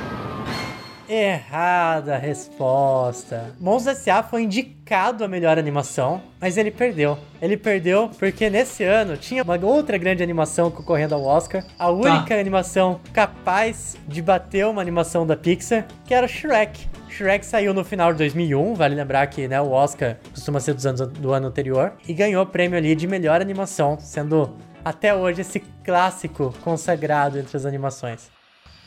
Errada 1.08 2.16
resposta. 2.16 3.54
Monstros 3.60 3.98
S.A. 3.98 4.22
foi 4.22 4.42
indicado 4.42 5.24
a 5.24 5.28
melhor 5.28 5.58
animação, 5.58 6.22
mas 6.40 6.56
ele 6.56 6.70
perdeu. 6.70 7.18
Ele 7.42 7.56
perdeu 7.56 8.10
porque 8.18 8.48
nesse 8.48 8.84
ano 8.84 9.16
tinha 9.16 9.42
uma 9.42 9.58
outra 9.64 9.98
grande 9.98 10.22
animação 10.22 10.70
concorrendo 10.70 11.14
ao 11.14 11.24
Oscar. 11.24 11.64
A 11.78 11.90
única 11.90 12.38
animação 12.38 13.00
capaz 13.12 13.96
de 14.08 14.22
bater 14.22 14.66
uma 14.66 14.80
animação 14.80 15.26
da 15.26 15.36
Pixar, 15.36 15.86
que 16.04 16.14
era 16.14 16.26
Shrek. 16.26 16.88
Shrek 17.08 17.46
saiu 17.46 17.72
no 17.72 17.84
final 17.84 18.10
de 18.12 18.18
2001, 18.18 18.74
vale 18.74 18.94
lembrar 18.94 19.26
que 19.28 19.46
né, 19.46 19.60
o 19.60 19.70
Oscar 19.70 20.16
costuma 20.30 20.58
ser 20.58 20.74
dos 20.74 20.84
anos 20.84 21.06
do 21.06 21.32
ano 21.32 21.46
anterior, 21.46 21.92
e 22.08 22.12
ganhou 22.12 22.42
o 22.42 22.46
prêmio 22.46 22.76
ali 22.76 22.94
de 22.96 23.06
melhor 23.06 23.40
animação, 23.40 23.96
sendo 24.00 24.56
até 24.84 25.14
hoje 25.14 25.42
esse 25.42 25.60
clássico 25.84 26.52
consagrado 26.62 27.38
entre 27.38 27.56
as 27.56 27.64
animações. 27.64 28.33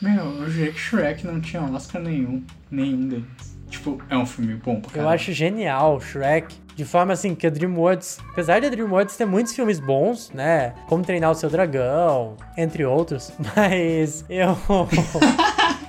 Meu, 0.00 0.24
eu 0.42 0.50
jurei 0.50 0.72
que 0.72 0.78
Shrek 0.78 1.26
não 1.26 1.40
tinha 1.40 1.62
Oscar 1.62 2.00
nenhum. 2.00 2.44
Nenhum 2.70 3.08
deles. 3.08 3.58
Tipo, 3.68 4.00
é 4.08 4.16
um 4.16 4.24
filme 4.24 4.54
bom 4.54 4.80
pra 4.80 5.00
Eu 5.02 5.08
acho 5.08 5.32
genial 5.32 6.00
Shrek. 6.00 6.54
De 6.74 6.84
forma 6.84 7.12
assim 7.12 7.34
que 7.34 7.44
a 7.44 7.50
DreamWorks, 7.50 8.20
apesar 8.30 8.60
de 8.60 8.66
a 8.66 8.70
DreamWorks 8.70 9.16
ter 9.16 9.24
muitos 9.24 9.52
filmes 9.52 9.80
bons, 9.80 10.30
né? 10.32 10.74
Como 10.88 11.02
Treinar 11.02 11.32
o 11.32 11.34
Seu 11.34 11.50
Dragão, 11.50 12.36
entre 12.56 12.84
outros, 12.84 13.32
mas 13.56 14.24
eu. 14.28 14.56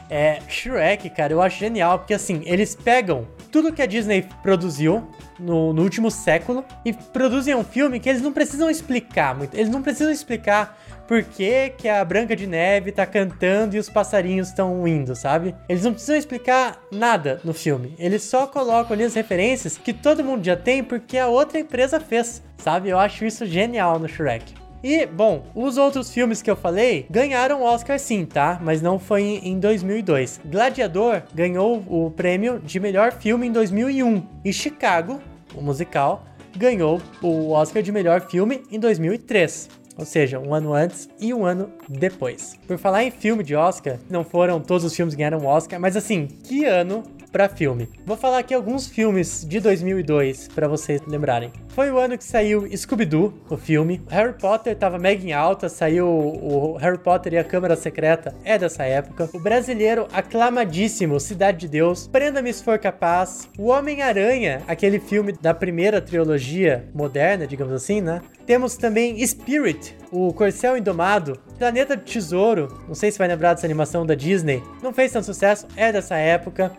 É, 0.09 0.39
Shrek, 0.47 1.09
cara, 1.11 1.33
eu 1.33 1.41
acho 1.41 1.59
genial, 1.59 1.99
porque 1.99 2.13
assim, 2.13 2.41
eles 2.45 2.75
pegam 2.75 3.27
tudo 3.51 3.73
que 3.73 3.81
a 3.81 3.85
Disney 3.85 4.25
produziu 4.41 5.07
no, 5.39 5.73
no 5.73 5.81
último 5.81 6.09
século 6.11 6.63
e 6.83 6.93
produzem 6.93 7.55
um 7.55 7.63
filme 7.63 7.99
que 7.99 8.09
eles 8.09 8.21
não 8.21 8.31
precisam 8.31 8.69
explicar 8.69 9.35
muito. 9.35 9.55
Eles 9.55 9.69
não 9.69 9.81
precisam 9.81 10.11
explicar 10.11 10.77
por 11.07 11.23
que, 11.23 11.69
que 11.77 11.89
a 11.89 12.05
Branca 12.05 12.35
de 12.35 12.45
Neve 12.45 12.91
tá 12.91 13.05
cantando 13.05 13.75
e 13.75 13.79
os 13.79 13.89
passarinhos 13.89 14.49
estão 14.49 14.87
indo, 14.87 15.15
sabe? 15.15 15.55
Eles 15.67 15.83
não 15.83 15.91
precisam 15.91 16.15
explicar 16.15 16.79
nada 16.91 17.39
no 17.43 17.53
filme. 17.53 17.95
Eles 17.97 18.21
só 18.23 18.45
colocam 18.45 18.93
ali 18.93 19.03
as 19.03 19.15
referências 19.15 19.77
que 19.77 19.91
todo 19.91 20.23
mundo 20.23 20.45
já 20.45 20.55
tem 20.55 20.83
porque 20.83 21.17
a 21.17 21.27
outra 21.27 21.59
empresa 21.59 21.99
fez, 21.99 22.43
sabe? 22.57 22.89
Eu 22.89 22.99
acho 22.99 23.25
isso 23.25 23.45
genial 23.45 23.97
no 23.97 24.07
Shrek. 24.07 24.53
E, 24.83 25.05
bom, 25.05 25.43
os 25.53 25.77
outros 25.77 26.11
filmes 26.11 26.41
que 26.41 26.49
eu 26.49 26.55
falei 26.55 27.05
ganharam 27.09 27.61
Oscar 27.63 27.99
sim, 27.99 28.25
tá? 28.25 28.59
Mas 28.61 28.81
não 28.81 28.97
foi 28.97 29.41
em 29.43 29.59
2002. 29.59 30.41
Gladiador 30.45 31.23
ganhou 31.33 31.83
o 31.87 32.11
prêmio 32.11 32.59
de 32.59 32.79
melhor 32.79 33.11
filme 33.11 33.47
em 33.47 33.51
2001. 33.51 34.23
E 34.45 34.53
Chicago, 34.53 35.19
o 35.53 35.61
musical, 35.61 36.23
ganhou 36.55 37.01
o 37.21 37.51
Oscar 37.51 37.83
de 37.83 37.91
melhor 37.91 38.21
filme 38.29 38.63
em 38.71 38.79
2003. 38.79 39.69
Ou 39.97 40.05
seja, 40.05 40.39
um 40.39 40.53
ano 40.53 40.73
antes 40.73 41.09
e 41.19 41.33
um 41.33 41.45
ano 41.45 41.69
depois. 41.89 42.57
Por 42.65 42.77
falar 42.77 43.03
em 43.03 43.11
filme 43.11 43.43
de 43.43 43.53
Oscar, 43.53 43.97
não 44.09 44.23
foram 44.23 44.61
todos 44.61 44.85
os 44.85 44.95
filmes 44.95 45.13
que 45.13 45.19
ganharam 45.19 45.45
Oscar, 45.45 45.77
mas 45.77 45.97
assim, 45.97 46.25
que 46.25 46.63
ano 46.63 47.03
para 47.31 47.49
filme. 47.49 47.89
Vou 48.05 48.17
falar 48.17 48.39
aqui 48.39 48.53
alguns 48.53 48.87
filmes 48.87 49.45
de 49.47 49.59
2002 49.59 50.47
para 50.49 50.67
vocês 50.67 51.01
lembrarem. 51.07 51.51
Foi 51.69 51.91
o 51.91 51.97
ano 51.97 52.17
que 52.17 52.23
saiu 52.23 52.67
Scooby-Doo, 52.75 53.33
o 53.49 53.57
filme. 53.57 54.01
Harry 54.09 54.33
Potter 54.33 54.75
tava 54.75 54.97
mega 54.97 55.25
em 55.25 55.31
alta, 55.31 55.69
saiu 55.69 56.07
o 56.07 56.75
Harry 56.77 56.97
Potter 56.97 57.33
e 57.33 57.37
a 57.37 57.43
Câmara 57.43 57.75
Secreta, 57.75 58.35
é 58.43 58.57
dessa 58.57 58.83
época. 58.83 59.29
O 59.33 59.39
brasileiro 59.39 60.07
aclamadíssimo 60.11 61.19
Cidade 61.19 61.59
de 61.59 61.67
Deus, 61.67 62.07
Prenda-me 62.07 62.51
se 62.51 62.63
for 62.63 62.77
capaz. 62.79 63.47
O 63.57 63.67
Homem-Aranha, 63.67 64.61
aquele 64.67 64.99
filme 64.99 65.31
da 65.31 65.53
primeira 65.53 66.01
trilogia 66.01 66.89
moderna, 66.93 67.47
digamos 67.47 67.73
assim, 67.73 68.01
né? 68.01 68.21
Temos 68.45 68.75
também 68.75 69.25
Spirit, 69.25 69.95
o 70.11 70.33
Corcel 70.33 70.75
Indomado, 70.75 71.39
Planeta 71.57 71.95
do 71.95 72.03
Tesouro, 72.03 72.67
não 72.87 72.95
sei 72.95 73.11
se 73.11 73.17
vai 73.17 73.27
lembrar 73.27 73.53
dessa 73.53 73.67
animação 73.67 74.05
da 74.05 74.15
Disney, 74.15 74.63
não 74.81 74.91
fez 74.91 75.11
tanto 75.11 75.25
sucesso, 75.25 75.67
é 75.75 75.91
dessa 75.91 76.15
época. 76.17 76.71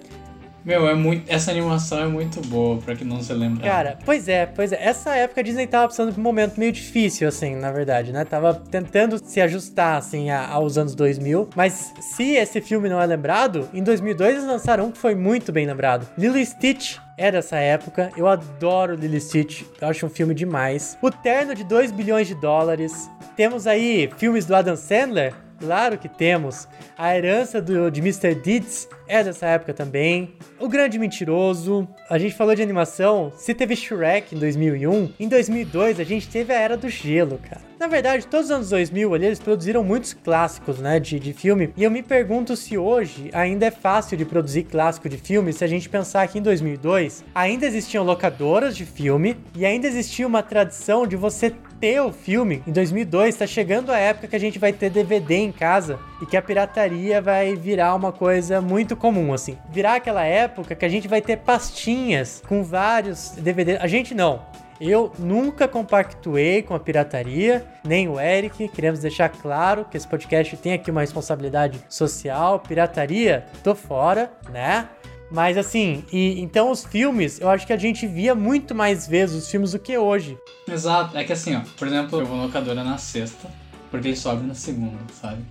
Meu, 0.64 0.88
é 0.88 0.94
muito, 0.94 1.31
essa 1.31 1.51
animação 1.51 2.01
é 2.01 2.07
muito 2.07 2.40
boa, 2.49 2.79
pra 2.79 2.94
quem 2.94 3.07
não 3.07 3.23
se 3.23 3.33
lembra. 3.33 3.66
Cara, 3.66 3.99
pois 4.05 4.29
é, 4.29 4.46
pois 4.46 4.73
é. 4.73 4.83
Essa 4.83 5.14
época 5.14 5.40
a 5.40 5.44
Disney 5.44 5.66
tava 5.66 5.88
passando 5.88 6.12
por 6.12 6.20
um 6.20 6.23
momento 6.23 6.59
meio 6.59 6.70
difícil, 6.70 7.27
assim, 7.27 7.57
na 7.57 7.73
verdade, 7.73 8.12
né? 8.12 8.25
Tava 8.25 8.55
tentando 8.55 9.18
se 9.23 9.40
ajustar, 9.40 9.96
assim, 9.96 10.31
a, 10.31 10.49
aos 10.49 10.77
anos 10.77 10.94
2000. 10.94 11.49
Mas 11.57 11.92
se 12.01 12.35
esse 12.35 12.61
filme 12.61 12.88
não 12.88 13.01
é 13.01 13.07
lembrado, 13.07 13.68
em 13.73 13.83
2002 13.83 14.35
eles 14.35 14.46
lançaram 14.46 14.87
um 14.87 14.90
que 14.90 14.99
foi 14.99 15.14
muito 15.14 15.51
bem 15.51 15.66
lembrado. 15.66 16.07
Lilo 16.18 16.44
Stitch 16.44 16.99
é 17.16 17.31
dessa 17.33 17.57
época. 17.57 18.11
Eu 18.16 18.27
adoro 18.27 18.94
Lilo 18.94 19.20
Stitch. 19.20 19.62
Eu 19.81 19.88
acho 19.88 20.07
um 20.07 20.11
filme 20.11 20.35
demais. 20.35 20.96
O 21.01 21.11
Terno 21.11 21.55
de 21.55 21.64
2 21.64 21.90
bilhões 21.92 22.27
de 22.29 22.35
dólares. 22.35 23.11
Temos 23.37 23.66
aí 23.66 24.11
filmes 24.18 24.44
do 24.46 24.55
Adam 24.55 24.77
Sandler. 24.77 25.35
Claro 25.61 25.99
que 25.99 26.09
temos. 26.09 26.66
A 26.96 27.14
herança 27.14 27.61
do, 27.61 27.90
de 27.90 28.01
Mr. 28.01 28.35
Deeds 28.35 28.88
é 29.07 29.23
dessa 29.23 29.46
época 29.46 29.75
também. 29.75 30.35
O 30.59 30.68
Grande 30.68 30.99
Mentiroso. 30.99 31.87
A 32.09 32.18
gente 32.18 32.35
falou 32.35 32.55
de 32.55 32.62
animação. 32.62 33.31
Se 33.37 33.53
teve 33.53 33.77
Shrek 33.77 34.35
em 34.35 34.38
2001, 34.38 35.12
em 35.20 35.29
2002 35.29 36.01
a 36.01 36.05
gente 36.05 36.29
teve 36.29 36.53
a 36.53 36.59
Era 36.59 36.77
do 36.77 36.88
Gelo, 36.88 37.38
cara. 37.38 37.61
Na 37.79 37.87
verdade, 37.87 38.27
todos 38.27 38.46
os 38.46 38.53
anos 38.53 38.68
2000 38.68 39.14
ali, 39.14 39.25
eles 39.25 39.38
produziram 39.38 39.83
muitos 39.83 40.12
clássicos, 40.12 40.79
né, 40.79 41.01
de, 41.01 41.18
de 41.18 41.33
filme. 41.33 41.73
E 41.77 41.83
eu 41.83 41.90
me 41.90 42.03
pergunto 42.03 42.55
se 42.55 42.77
hoje 42.77 43.31
ainda 43.33 43.64
é 43.66 43.70
fácil 43.70 44.18
de 44.18 44.27
produzir 44.27 44.64
clássico 44.64 45.09
de 45.09 45.16
filme, 45.16 45.51
se 45.51 45.64
a 45.64 45.66
gente 45.66 45.88
pensar 45.88 46.29
que 46.29 46.38
em 46.38 46.42
2002 46.42 47.25
ainda 47.35 47.64
existiam 47.64 48.05
locadoras 48.05 48.77
de 48.77 48.85
filme 48.85 49.35
e 49.57 49.64
ainda 49.64 49.87
existia 49.87 50.27
uma 50.27 50.42
tradição 50.42 51.07
de 51.07 51.16
você 51.16 51.55
ter 51.81 52.01
o 52.03 52.12
filme. 52.12 52.62
Em 52.66 52.73
2002 52.73 53.37
tá 53.37 53.46
chegando 53.46 53.90
a 53.90 53.99
época 53.99 54.29
que 54.29 54.37
a 54.37 54.40
gente 54.40 54.59
vai 54.59 54.73
ter 54.73 54.90
DVD 54.90 55.37
em 55.37 55.49
casa 55.52 55.98
e 56.20 56.26
que 56.26 56.36
a 56.36 56.42
pirataria 56.42 57.20
vai 57.20 57.54
virar 57.54 57.94
uma 57.94 58.12
coisa 58.12 58.60
muito 58.60 58.96
comum, 58.96 59.32
assim. 59.32 59.56
Virar 59.70 59.96
aquela 59.96 60.24
época 60.24 60.74
que 60.74 60.84
a 60.84 60.88
gente 60.88 61.08
vai 61.08 61.20
ter 61.20 61.38
pastinhas 61.38 62.42
com 62.46 62.62
vários 62.62 63.30
DVDs. 63.36 63.78
A 63.80 63.86
gente 63.86 64.14
não. 64.14 64.42
Eu 64.80 65.12
nunca 65.18 65.68
compactuei 65.68 66.62
com 66.62 66.74
a 66.74 66.80
pirataria, 66.80 67.66
nem 67.84 68.08
o 68.08 68.18
Eric. 68.18 68.66
Queremos 68.68 69.00
deixar 69.00 69.28
claro 69.28 69.84
que 69.84 69.96
esse 69.96 70.08
podcast 70.08 70.56
tem 70.56 70.72
aqui 70.72 70.90
uma 70.90 71.02
responsabilidade 71.02 71.78
social. 71.86 72.58
Pirataria, 72.60 73.44
tô 73.62 73.74
fora, 73.74 74.32
né? 74.50 74.88
Mas 75.30 75.56
assim, 75.56 76.04
e 76.12 76.40
então 76.40 76.70
os 76.70 76.84
filmes, 76.84 77.40
eu 77.40 77.48
acho 77.48 77.66
que 77.66 77.72
a 77.72 77.76
gente 77.76 78.06
via 78.06 78.34
muito 78.34 78.74
mais 78.74 79.06
vezes 79.06 79.44
os 79.44 79.50
filmes 79.50 79.72
do 79.72 79.78
que 79.78 79.96
hoje. 79.96 80.36
Exato, 80.66 81.16
é 81.16 81.22
que 81.22 81.32
assim, 81.32 81.54
ó, 81.54 81.60
por 81.78 81.86
exemplo, 81.86 82.18
eu 82.18 82.26
vou 82.26 82.36
na 82.36 82.44
locadora 82.44 82.82
na 82.82 82.98
sexta, 82.98 83.48
porque 83.90 84.09
ele 84.09 84.16
sobe 84.16 84.46
na 84.46 84.55
segunda, 84.55 84.98
sabe? 85.20 85.42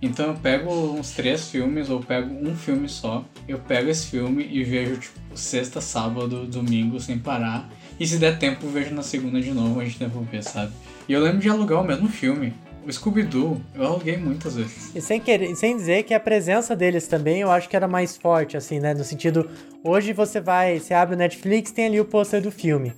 Então 0.00 0.26
eu 0.26 0.34
pego 0.34 0.72
uns 0.72 1.12
três 1.12 1.48
filmes, 1.48 1.88
ou 1.88 2.00
pego 2.00 2.34
um 2.34 2.56
filme 2.56 2.88
só, 2.88 3.24
eu 3.46 3.58
pego 3.58 3.88
esse 3.88 4.08
filme 4.08 4.44
e 4.50 4.64
vejo, 4.64 4.96
tipo, 4.96 5.18
sexta, 5.32 5.80
sábado, 5.80 6.44
domingo, 6.44 6.98
sem 6.98 7.18
parar. 7.18 7.70
E 8.00 8.06
se 8.06 8.18
der 8.18 8.36
tempo, 8.36 8.66
vejo 8.66 8.92
na 8.92 9.02
segunda 9.02 9.40
de 9.40 9.52
novo, 9.52 9.78
a 9.78 9.84
gente 9.84 10.00
devolver, 10.00 10.42
sabe? 10.42 10.72
E 11.08 11.12
eu 11.12 11.20
lembro 11.20 11.38
de 11.38 11.48
alugar 11.48 11.80
o 11.80 11.84
mesmo 11.84 12.08
filme. 12.08 12.52
O 12.84 12.92
Scooby-Doo, 12.92 13.60
eu 13.76 13.84
aluguei 13.84 14.16
muitas 14.16 14.56
vezes. 14.56 14.92
E 14.92 15.00
sem, 15.00 15.20
querer, 15.20 15.54
sem 15.54 15.76
dizer 15.76 16.02
que 16.02 16.12
a 16.12 16.18
presença 16.18 16.74
deles 16.74 17.06
também 17.06 17.40
eu 17.40 17.48
acho 17.48 17.68
que 17.68 17.76
era 17.76 17.86
mais 17.86 18.16
forte, 18.16 18.56
assim, 18.56 18.80
né? 18.80 18.92
No 18.92 19.04
sentido, 19.04 19.48
hoje 19.84 20.12
você 20.12 20.40
vai, 20.40 20.80
você 20.80 20.92
abre 20.92 21.14
o 21.14 21.18
Netflix, 21.18 21.70
tem 21.70 21.86
ali 21.86 22.00
o 22.00 22.04
pôster 22.04 22.42
do 22.42 22.50
filme. 22.50 22.92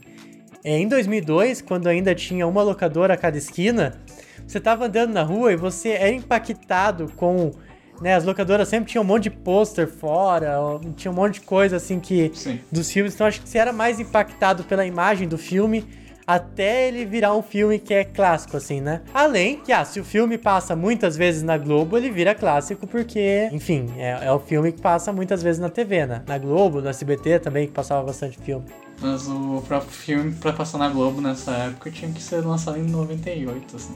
É, 0.64 0.78
em 0.78 0.88
2002, 0.88 1.60
quando 1.60 1.86
ainda 1.86 2.14
tinha 2.14 2.46
uma 2.46 2.62
locadora 2.62 3.12
a 3.12 3.16
cada 3.18 3.36
esquina, 3.36 4.00
você 4.46 4.60
tava 4.60 4.86
andando 4.86 5.12
na 5.12 5.22
rua 5.22 5.52
e 5.52 5.56
você 5.56 5.90
era 5.90 6.10
impactado 6.10 7.10
com. 7.16 7.52
Né, 8.00 8.12
as 8.14 8.24
locadoras 8.24 8.66
sempre 8.66 8.90
tinham 8.90 9.04
um 9.04 9.06
monte 9.06 9.24
de 9.24 9.30
pôster 9.30 9.86
fora, 9.86 10.56
tinha 10.96 11.12
um 11.12 11.14
monte 11.14 11.34
de 11.34 11.42
coisa 11.42 11.76
assim 11.76 12.00
que. 12.00 12.30
Sim. 12.34 12.58
dos 12.70 12.90
filmes. 12.90 13.14
Então 13.14 13.26
acho 13.26 13.40
que 13.40 13.48
você 13.48 13.58
era 13.58 13.72
mais 13.72 14.00
impactado 14.00 14.64
pela 14.64 14.84
imagem 14.84 15.28
do 15.28 15.38
filme 15.38 15.86
até 16.26 16.88
ele 16.88 17.04
virar 17.04 17.34
um 17.34 17.42
filme 17.42 17.78
que 17.78 17.92
é 17.92 18.04
clássico, 18.04 18.56
assim, 18.56 18.80
né? 18.80 19.02
Além 19.12 19.60
que, 19.60 19.72
ah, 19.72 19.84
se 19.84 20.00
o 20.00 20.04
filme 20.04 20.38
passa 20.38 20.74
muitas 20.74 21.16
vezes 21.16 21.42
na 21.42 21.58
Globo, 21.58 21.96
ele 21.96 22.10
vira 22.10 22.34
clássico 22.34 22.86
porque, 22.86 23.48
enfim, 23.52 23.92
é, 23.96 24.26
é 24.26 24.32
o 24.32 24.38
filme 24.38 24.72
que 24.72 24.80
passa 24.80 25.12
muitas 25.12 25.42
vezes 25.42 25.60
na 25.60 25.68
TV, 25.68 26.06
né? 26.06 26.22
Na 26.26 26.38
Globo, 26.38 26.80
no 26.80 26.88
SBT 26.88 27.40
também, 27.40 27.66
que 27.66 27.72
passava 27.72 28.02
bastante 28.02 28.38
filme. 28.38 28.64
Mas 29.00 29.28
o 29.28 29.62
próprio 29.66 29.90
filme, 29.90 30.32
pra 30.32 30.52
passar 30.52 30.78
na 30.78 30.88
Globo 30.88 31.20
nessa 31.20 31.50
época, 31.52 31.90
tinha 31.90 32.10
que 32.10 32.22
ser 32.22 32.40
lançado 32.44 32.78
em 32.78 32.84
98, 32.84 33.76
assim. 33.76 33.94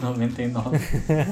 99. 0.00 0.78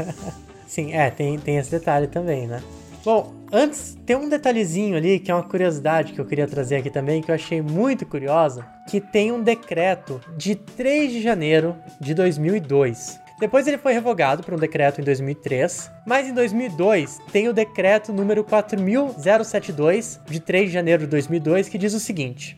Sim, 0.67 0.93
é, 0.93 1.11
tem, 1.11 1.39
tem 1.39 1.57
esse 1.57 1.71
detalhe 1.71 2.07
também, 2.07 2.47
né? 2.47 2.63
Bom, 3.05 3.35
antes, 3.53 3.97
tem 4.07 4.17
um 4.17 4.29
detalhezinho 4.31 4.97
ali 4.97 5.19
que 5.19 5.31
é 5.31 5.35
uma 5.35 5.43
curiosidade 5.43 6.15
que 6.15 6.21
eu 6.21 6.25
queria 6.25 6.47
trazer 6.47 6.77
aqui 6.77 6.89
também, 6.89 7.21
que 7.21 7.31
eu 7.31 7.35
achei 7.35 7.61
muito 7.61 8.07
curiosa, 8.07 8.67
que 8.89 8.99
tem 8.99 9.31
um 9.31 9.43
decreto 9.43 10.21
de 10.37 10.55
3 10.55 11.13
de 11.13 11.21
janeiro 11.21 11.77
de 12.01 12.15
2002. 12.15 13.21
Depois 13.39 13.67
ele 13.67 13.77
foi 13.77 13.93
revogado 13.93 14.43
por 14.43 14.55
um 14.55 14.57
decreto 14.57 15.01
em 15.01 15.05
2003, 15.05 15.91
mas 16.07 16.29
em 16.29 16.33
2002 16.33 17.19
tem 17.31 17.47
o 17.49 17.53
decreto 17.53 18.11
número 18.13 18.43
4072 18.43 20.21
de 20.27 20.41
3 20.41 20.69
de 20.69 20.73
janeiro 20.73 21.03
de 21.03 21.09
2002 21.09 21.69
que 21.69 21.77
diz 21.77 21.93
o 21.93 22.01
seguinte: 22.01 22.57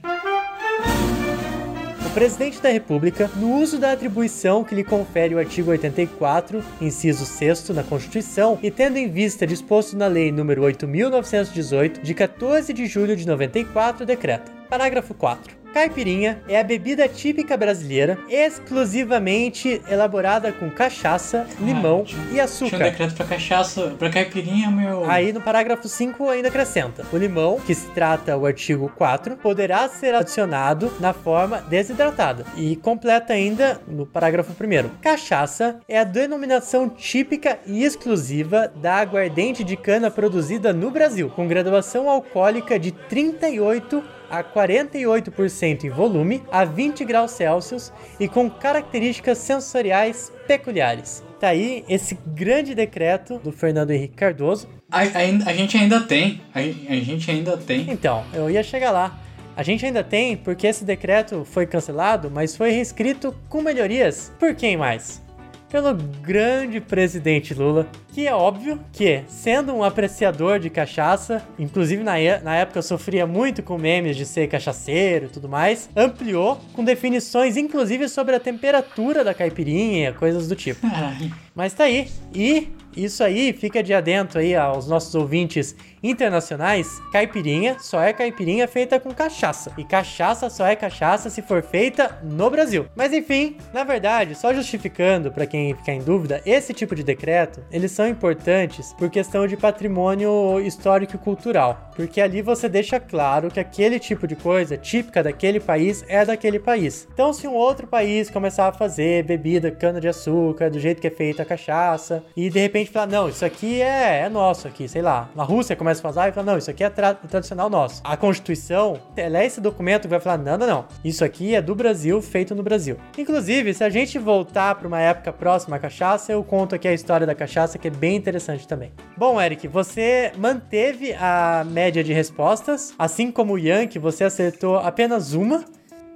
presidente 2.16 2.62
da 2.62 2.70
República, 2.70 3.30
no 3.36 3.58
uso 3.58 3.78
da 3.78 3.92
atribuição 3.92 4.64
que 4.64 4.74
lhe 4.74 4.82
confere 4.82 5.34
o 5.34 5.38
artigo 5.38 5.70
84, 5.70 6.64
inciso 6.80 7.26
6 7.26 7.68
na 7.68 7.82
Constituição, 7.82 8.58
e 8.62 8.70
tendo 8.70 8.96
em 8.96 9.06
vista 9.06 9.46
disposto 9.46 9.94
na 9.98 10.06
Lei 10.06 10.32
nº 10.32 10.56
8.918, 10.56 12.00
de 12.00 12.14
14 12.14 12.72
de 12.72 12.86
julho 12.86 13.14
de 13.14 13.26
94, 13.26 14.06
decreta. 14.06 14.50
Parágrafo 14.66 15.12
4. 15.12 15.55
Caipirinha 15.80 16.40
é 16.48 16.58
a 16.58 16.64
bebida 16.64 17.06
típica 17.06 17.54
brasileira, 17.54 18.16
exclusivamente 18.30 19.82
elaborada 19.90 20.50
com 20.50 20.70
cachaça, 20.70 21.46
limão 21.60 22.02
tinha- 22.02 22.22
e 22.22 22.28
Tinha 22.30 22.40
um 22.40 22.44
açúcar. 22.46 22.78
decreto 22.78 23.14
pra 23.14 23.26
cachaça, 23.26 23.94
pra 23.98 24.08
caipirinha, 24.08 24.70
meu. 24.70 25.04
Aí 25.10 25.34
no 25.34 25.40
parágrafo 25.42 25.86
5 25.86 26.30
ainda 26.30 26.48
acrescenta: 26.48 27.04
o 27.12 27.16
limão, 27.18 27.60
que 27.60 27.74
se 27.74 27.88
trata 27.90 28.34
o 28.38 28.46
artigo 28.46 28.90
4, 28.96 29.36
poderá 29.36 29.86
ser 29.90 30.14
adicionado 30.14 30.90
na 30.98 31.12
forma 31.12 31.58
desidratada. 31.60 32.46
E 32.56 32.76
completa 32.76 33.34
ainda 33.34 33.78
no 33.86 34.06
parágrafo 34.06 34.54
1. 34.54 34.88
Cachaça 35.02 35.78
é 35.86 35.98
a 35.98 36.04
denominação 36.04 36.88
típica 36.88 37.58
e 37.66 37.84
exclusiva 37.84 38.72
da 38.76 38.94
aguardente 38.94 39.62
de 39.62 39.76
cana 39.76 40.10
produzida 40.10 40.72
no 40.72 40.90
Brasil, 40.90 41.28
com 41.28 41.46
graduação 41.46 42.08
alcoólica 42.08 42.78
de 42.78 42.92
38 42.92 44.02
a 44.30 44.42
48% 44.42 45.84
em 45.84 45.90
volume, 45.90 46.42
a 46.50 46.64
20 46.64 47.04
graus 47.04 47.32
Celsius 47.32 47.92
e 48.18 48.28
com 48.28 48.48
características 48.50 49.38
sensoriais 49.38 50.32
peculiares. 50.46 51.22
Tá 51.40 51.48
aí 51.48 51.84
esse 51.88 52.16
grande 52.26 52.74
decreto 52.74 53.38
do 53.38 53.52
Fernando 53.52 53.90
Henrique 53.90 54.14
Cardoso, 54.16 54.68
A, 54.90 55.00
a- 55.00 55.02
a 55.50 55.52
gente 55.52 55.76
ainda 55.76 56.00
tem. 56.00 56.40
A, 56.54 56.60
a 56.60 57.00
gente 57.00 57.30
ainda 57.30 57.56
tem. 57.56 57.90
então, 57.90 58.24
eu 58.32 58.48
ia 58.50 58.62
chegar 58.62 58.90
lá. 58.92 59.18
A 59.56 59.62
gente 59.62 59.84
ainda 59.86 60.04
tem, 60.04 60.36
porque 60.36 60.66
esse 60.66 60.84
decreto 60.84 61.44
foi 61.44 61.66
cancelado, 61.66 62.30
mas 62.30 62.54
foi 62.54 62.70
reescrito 62.70 63.34
com 63.48 63.62
melhorias. 63.62 64.30
Por 64.38 64.54
quem 64.54 64.76
mais? 64.76 65.22
Pelo 65.68 65.94
grande 65.94 66.80
presidente 66.80 67.52
Lula, 67.52 67.88
que 68.12 68.26
é 68.26 68.32
óbvio 68.32 68.80
que, 68.92 69.22
sendo 69.26 69.74
um 69.74 69.82
apreciador 69.82 70.60
de 70.60 70.70
cachaça, 70.70 71.46
inclusive 71.58 72.04
na, 72.04 72.12
na 72.42 72.54
época 72.54 72.78
eu 72.78 72.82
sofria 72.82 73.26
muito 73.26 73.62
com 73.62 73.76
memes 73.76 74.16
de 74.16 74.24
ser 74.24 74.48
cachaceiro 74.48 75.26
e 75.26 75.28
tudo 75.28 75.48
mais, 75.48 75.90
ampliou 75.96 76.60
com 76.72 76.84
definições, 76.84 77.56
inclusive 77.56 78.08
sobre 78.08 78.36
a 78.36 78.40
temperatura 78.40 79.24
da 79.24 79.34
caipirinha, 79.34 80.12
coisas 80.12 80.48
do 80.48 80.54
tipo. 80.54 80.86
Mas 81.54 81.72
tá 81.72 81.84
aí. 81.84 82.08
E 82.34 82.68
isso 82.96 83.22
aí 83.22 83.52
fica 83.52 83.82
de 83.82 83.92
adentro 83.92 84.38
aí 84.38 84.54
aos 84.54 84.88
nossos 84.88 85.14
ouvintes 85.14 85.76
internacionais. 86.02 87.00
Caipirinha 87.12 87.76
só 87.80 88.00
é 88.00 88.12
caipirinha 88.12 88.66
feita 88.68 88.98
com 88.98 89.12
cachaça. 89.12 89.72
E 89.76 89.84
cachaça 89.84 90.48
só 90.48 90.66
é 90.66 90.76
cachaça 90.76 91.28
se 91.30 91.42
for 91.42 91.62
feita 91.62 92.18
no 92.22 92.48
Brasil. 92.50 92.86
Mas 92.94 93.12
enfim, 93.12 93.56
na 93.72 93.84
verdade, 93.84 94.34
só 94.34 94.54
justificando 94.54 95.30
para 95.30 95.46
quem 95.46 95.74
ficar 95.74 95.92
em 95.92 96.02
dúvida, 96.02 96.40
esse 96.46 96.72
tipo 96.72 96.94
de 96.94 97.02
decreto, 97.02 97.62
eles 97.70 97.90
são 97.92 98.06
importantes 98.06 98.92
por 98.92 99.10
questão 99.10 99.46
de 99.46 99.56
patrimônio 99.56 100.60
histórico 100.60 101.16
e 101.16 101.18
cultural. 101.18 101.90
Porque 101.94 102.20
ali 102.20 102.42
você 102.42 102.68
deixa 102.68 103.00
claro 103.00 103.50
que 103.50 103.60
aquele 103.60 103.98
tipo 103.98 104.26
de 104.26 104.36
coisa 104.36 104.76
típica 104.76 105.22
daquele 105.22 105.60
país 105.60 106.04
é 106.08 106.24
daquele 106.24 106.58
país. 106.58 107.06
Então, 107.12 107.32
se 107.32 107.46
um 107.46 107.54
outro 107.54 107.86
país 107.86 108.30
começar 108.30 108.68
a 108.68 108.72
fazer 108.72 109.24
bebida 109.24 109.70
cana 109.70 110.00
de 110.00 110.08
açúcar 110.08 110.70
do 110.70 110.78
jeito 110.78 111.00
que 111.00 111.06
é 111.06 111.10
feita 111.10 111.42
a 111.42 111.46
cachaça 111.46 112.24
e 112.36 112.50
de 112.50 112.60
repente 112.60 112.85
falar, 112.92 113.06
não, 113.06 113.28
isso 113.28 113.44
aqui 113.44 113.80
é, 113.80 114.22
é 114.22 114.28
nosso 114.28 114.66
aqui, 114.66 114.88
sei 114.88 115.02
lá. 115.02 115.28
Na 115.34 115.42
Rússia 115.42 115.76
começa 115.76 116.00
a 116.00 116.12
fazer 116.12 116.28
e 116.28 116.32
fala, 116.32 116.52
não, 116.52 116.58
isso 116.58 116.70
aqui 116.70 116.84
é 116.84 116.90
tra- 116.90 117.14
tradicional 117.14 117.68
nosso. 117.68 118.00
A 118.04 118.16
Constituição, 118.16 118.98
ela 119.16 119.38
é 119.38 119.46
esse 119.46 119.60
documento 119.60 120.02
que 120.02 120.08
vai 120.08 120.20
falar, 120.20 120.38
não, 120.38 120.56
não, 120.56 120.66
não, 120.66 120.84
isso 121.04 121.24
aqui 121.24 121.54
é 121.54 121.62
do 121.62 121.74
Brasil, 121.74 122.20
feito 122.22 122.54
no 122.54 122.62
Brasil. 122.62 122.96
Inclusive, 123.16 123.74
se 123.74 123.84
a 123.84 123.90
gente 123.90 124.18
voltar 124.18 124.74
para 124.74 124.88
uma 124.88 125.00
época 125.00 125.32
próxima 125.32 125.76
à 125.76 125.78
cachaça, 125.78 126.32
eu 126.32 126.42
conto 126.42 126.74
aqui 126.74 126.88
a 126.88 126.92
história 126.92 127.26
da 127.26 127.34
cachaça, 127.34 127.78
que 127.78 127.88
é 127.88 127.90
bem 127.90 128.16
interessante 128.16 128.66
também. 128.66 128.92
Bom, 129.16 129.40
Eric, 129.40 129.66
você 129.68 130.32
manteve 130.36 131.14
a 131.14 131.64
média 131.66 132.02
de 132.02 132.12
respostas, 132.12 132.94
assim 132.98 133.30
como 133.30 133.54
o 133.54 133.58
Yankee, 133.58 133.98
você 133.98 134.24
acertou 134.24 134.76
apenas 134.78 135.32
uma. 135.32 135.64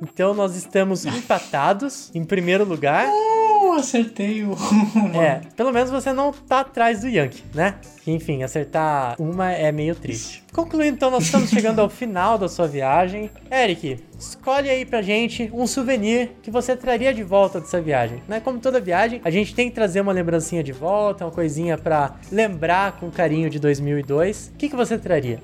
Então 0.01 0.35
nós 0.35 0.57
estamos 0.57 1.05
empatados 1.07 2.11
em 2.15 2.25
primeiro 2.25 2.65
lugar. 2.65 3.07
Uh, 3.09 3.73
acertei 3.73 4.45
o. 4.45 4.57
É, 5.15 5.41
pelo 5.57 5.73
menos 5.73 5.91
você 5.91 6.13
não 6.13 6.33
tá 6.33 6.61
atrás 6.61 7.01
do 7.01 7.09
Yankee, 7.09 7.43
né? 7.55 7.77
Que, 8.03 8.11
Enfim, 8.11 8.43
acertar 8.43 9.17
uma 9.19 9.51
é 9.51 9.71
meio 9.71 9.95
triste. 9.95 10.43
Concluindo, 10.53 10.95
então, 10.95 11.11
nós 11.11 11.25
estamos 11.25 11.51
chegando 11.51 11.81
ao 11.81 11.89
final 11.91 12.39
da 12.39 12.49
sua 12.49 12.67
viagem. 12.67 13.31
Eric, 13.51 13.99
escolhe 14.19 14.71
aí 14.71 14.85
pra 14.85 15.03
gente 15.03 15.51
um 15.53 15.67
souvenir 15.67 16.31
que 16.43 16.51
você 16.51 16.77
traria 16.77 17.13
de 17.13 17.23
volta 17.23 17.61
dessa 17.61 17.81
viagem. 17.81 18.23
Né? 18.27 18.41
Como 18.41 18.59
toda 18.59 18.81
viagem, 18.81 19.21
a 19.25 19.31
gente 19.31 19.55
tem 19.55 19.69
que 19.69 19.75
trazer 19.75 20.01
uma 20.01 20.13
lembrancinha 20.13 20.63
de 20.63 20.73
volta, 20.73 21.25
uma 21.25 21.31
coisinha 21.31 21.77
pra 21.77 22.17
lembrar 22.33 22.93
com 22.93 23.11
carinho 23.11 23.51
de 23.51 23.59
2002. 23.59 24.53
O 24.55 24.59
que, 24.59 24.69
que 24.69 24.77
você 24.77 24.97
traria? 24.97 25.39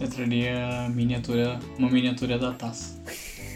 Eu 0.00 0.08
traria 0.08 0.88
miniatura, 0.88 1.58
uma 1.78 1.90
miniatura 1.90 2.38
da 2.38 2.52
taça. 2.52 2.96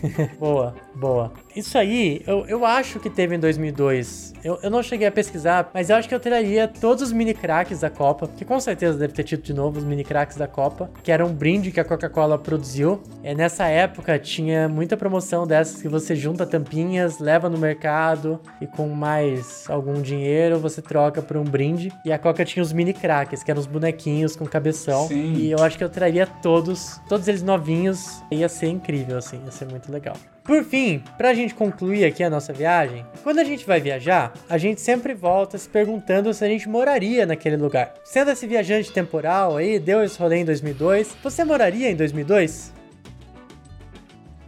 Boa, 0.38 0.74
boa. 0.94 1.33
Isso 1.55 1.76
aí, 1.76 2.22
eu, 2.26 2.46
eu 2.46 2.64
acho 2.64 2.98
que 2.98 3.11
teve 3.11 3.35
em 3.35 3.38
2002. 3.38 4.33
Eu, 4.42 4.59
eu 4.62 4.70
não 4.70 4.83
cheguei 4.83 5.07
a 5.07 5.12
pesquisar, 5.12 5.70
mas 5.72 5.90
eu 5.90 5.96
acho 5.96 6.09
que 6.09 6.14
eu 6.14 6.20
traria 6.20 6.66
todos 6.66 7.02
os 7.02 7.12
mini 7.12 7.35
cracks 7.35 7.81
da 7.81 7.90
Copa, 7.90 8.28
que 8.28 8.44
com 8.44 8.59
certeza 8.59 8.98
deve 8.98 9.12
ter 9.12 9.22
tido 9.22 9.42
de 9.42 9.52
novo 9.52 9.78
os 9.78 9.85
mini 9.85 10.05
cracks 10.05 10.37
da 10.37 10.46
Copa, 10.46 10.90
que 11.02 11.12
era 11.12 11.24
um 11.24 11.33
brinde 11.33 11.70
que 11.70 11.78
a 11.78 11.85
Coca-Cola 11.85 12.38
produziu. 12.38 13.02
É, 13.22 13.35
nessa 13.35 13.66
época 13.66 14.18
tinha 14.18 14.68
muita 14.68 14.96
promoção 14.96 15.46
dessas 15.46 15.81
que 15.81 15.88
você 15.88 16.16
junta 16.16 16.46
tampinhas, 16.46 17.18
leva 17.18 17.48
no 17.48 17.59
mercado 17.59 18.40
e 18.61 18.66
com 18.66 18.88
mais 18.88 19.64
algum 19.68 20.00
dinheiro 20.00 20.59
você 20.59 20.81
troca 20.81 21.22
por 21.22 21.37
um 21.37 21.44
brinde. 21.44 21.92
E 22.05 22.12
a 22.12 22.18
Coca 22.18 22.44
tinha 22.44 22.62
os 22.62 22.72
mini 22.72 22.92
cracks, 22.92 23.42
que 23.42 23.50
eram 23.50 23.61
os 23.61 23.66
bonequinhos 23.66 24.35
com 24.35 24.46
cabeção. 24.46 25.09
Sim. 25.09 25.35
E 25.35 25.50
eu 25.50 25.62
acho 25.62 25.76
que 25.76 25.85
eu 25.85 25.90
traria 25.90 26.26
todos, 26.26 27.00
todos 27.09 27.28
eles 27.28 27.42
novinhos. 27.42 28.22
Ia 28.31 28.48
ser 28.48 28.68
incrível, 28.68 29.18
assim, 29.18 29.40
ia 29.44 29.50
ser 29.50 29.66
muito 29.66 29.92
legal. 29.92 30.16
Por 30.44 30.64
fim, 30.64 31.00
pra 31.16 31.35
gente 31.35 31.55
concluir 31.55 32.05
aqui 32.05 32.22
a 32.24 32.28
nossa 32.28 32.52
viagem, 32.52 33.07
quando 33.22 33.38
a 33.38 33.44
gente 33.44 33.64
vai 33.64 33.81
viajar, 33.81 34.33
a 34.48 34.59
gente 34.59 34.81
sempre 34.81 35.14
volta 35.14 35.57
se 35.57 35.68
perguntando 35.68 36.35
se 36.35 36.44
a 36.44 36.48
gente 36.48 36.68
moraria 36.68 37.24
naquele 37.24 37.57
lugar. 37.57 37.94
Sendo 38.02 38.33
esse 38.33 38.44
viajante 38.46 38.92
temporal 38.92 39.57
aí, 39.57 39.78
deu 39.78 40.02
esse 40.02 40.18
rolê 40.18 40.38
em 40.38 40.44
2002, 40.44 41.16
você 41.22 41.44
moraria 41.44 41.88
em 41.90 41.94
2002? 41.94 42.72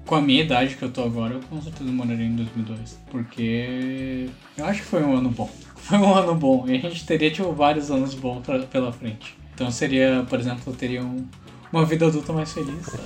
Com 0.05 0.17
a 0.17 0.21
minha 0.21 0.43
idade 0.43 0.75
que 0.75 0.83
eu 0.83 0.91
tô 0.91 1.03
agora, 1.05 1.35
eu 1.35 1.41
com 1.49 1.63
certeza 1.63 1.91
moraria 1.91 2.27
em 2.27 2.35
2002. 2.35 2.99
Porque 3.11 4.29
eu 4.59 4.65
acho 4.67 4.81
que 4.83 4.87
foi 4.89 5.03
um 5.03 5.17
ano 5.17 5.31
bom. 5.31 5.49
Foi 5.85 5.99
um 5.99 6.15
ano 6.15 6.35
bom. 6.35 6.65
E 6.67 6.77
a 6.77 6.81
gente 6.81 7.05
teria, 7.05 7.31
tipo, 7.31 7.53
vários 7.53 7.91
anos 7.91 8.15
bons 8.15 8.41
pra- 8.43 8.61
pela 8.61 8.91
frente. 8.91 9.37
Então 9.55 9.71
seria, 9.71 10.25
por 10.31 10.41
exemplo, 10.41 10.63
eu 10.67 10.73
teria 10.75 11.03
um- 11.05 11.27
uma 11.71 11.85
vida 11.85 12.07
adulta 12.07 12.33
mais 12.33 12.51
feliz. 12.55 12.87
sabe? 12.87 13.03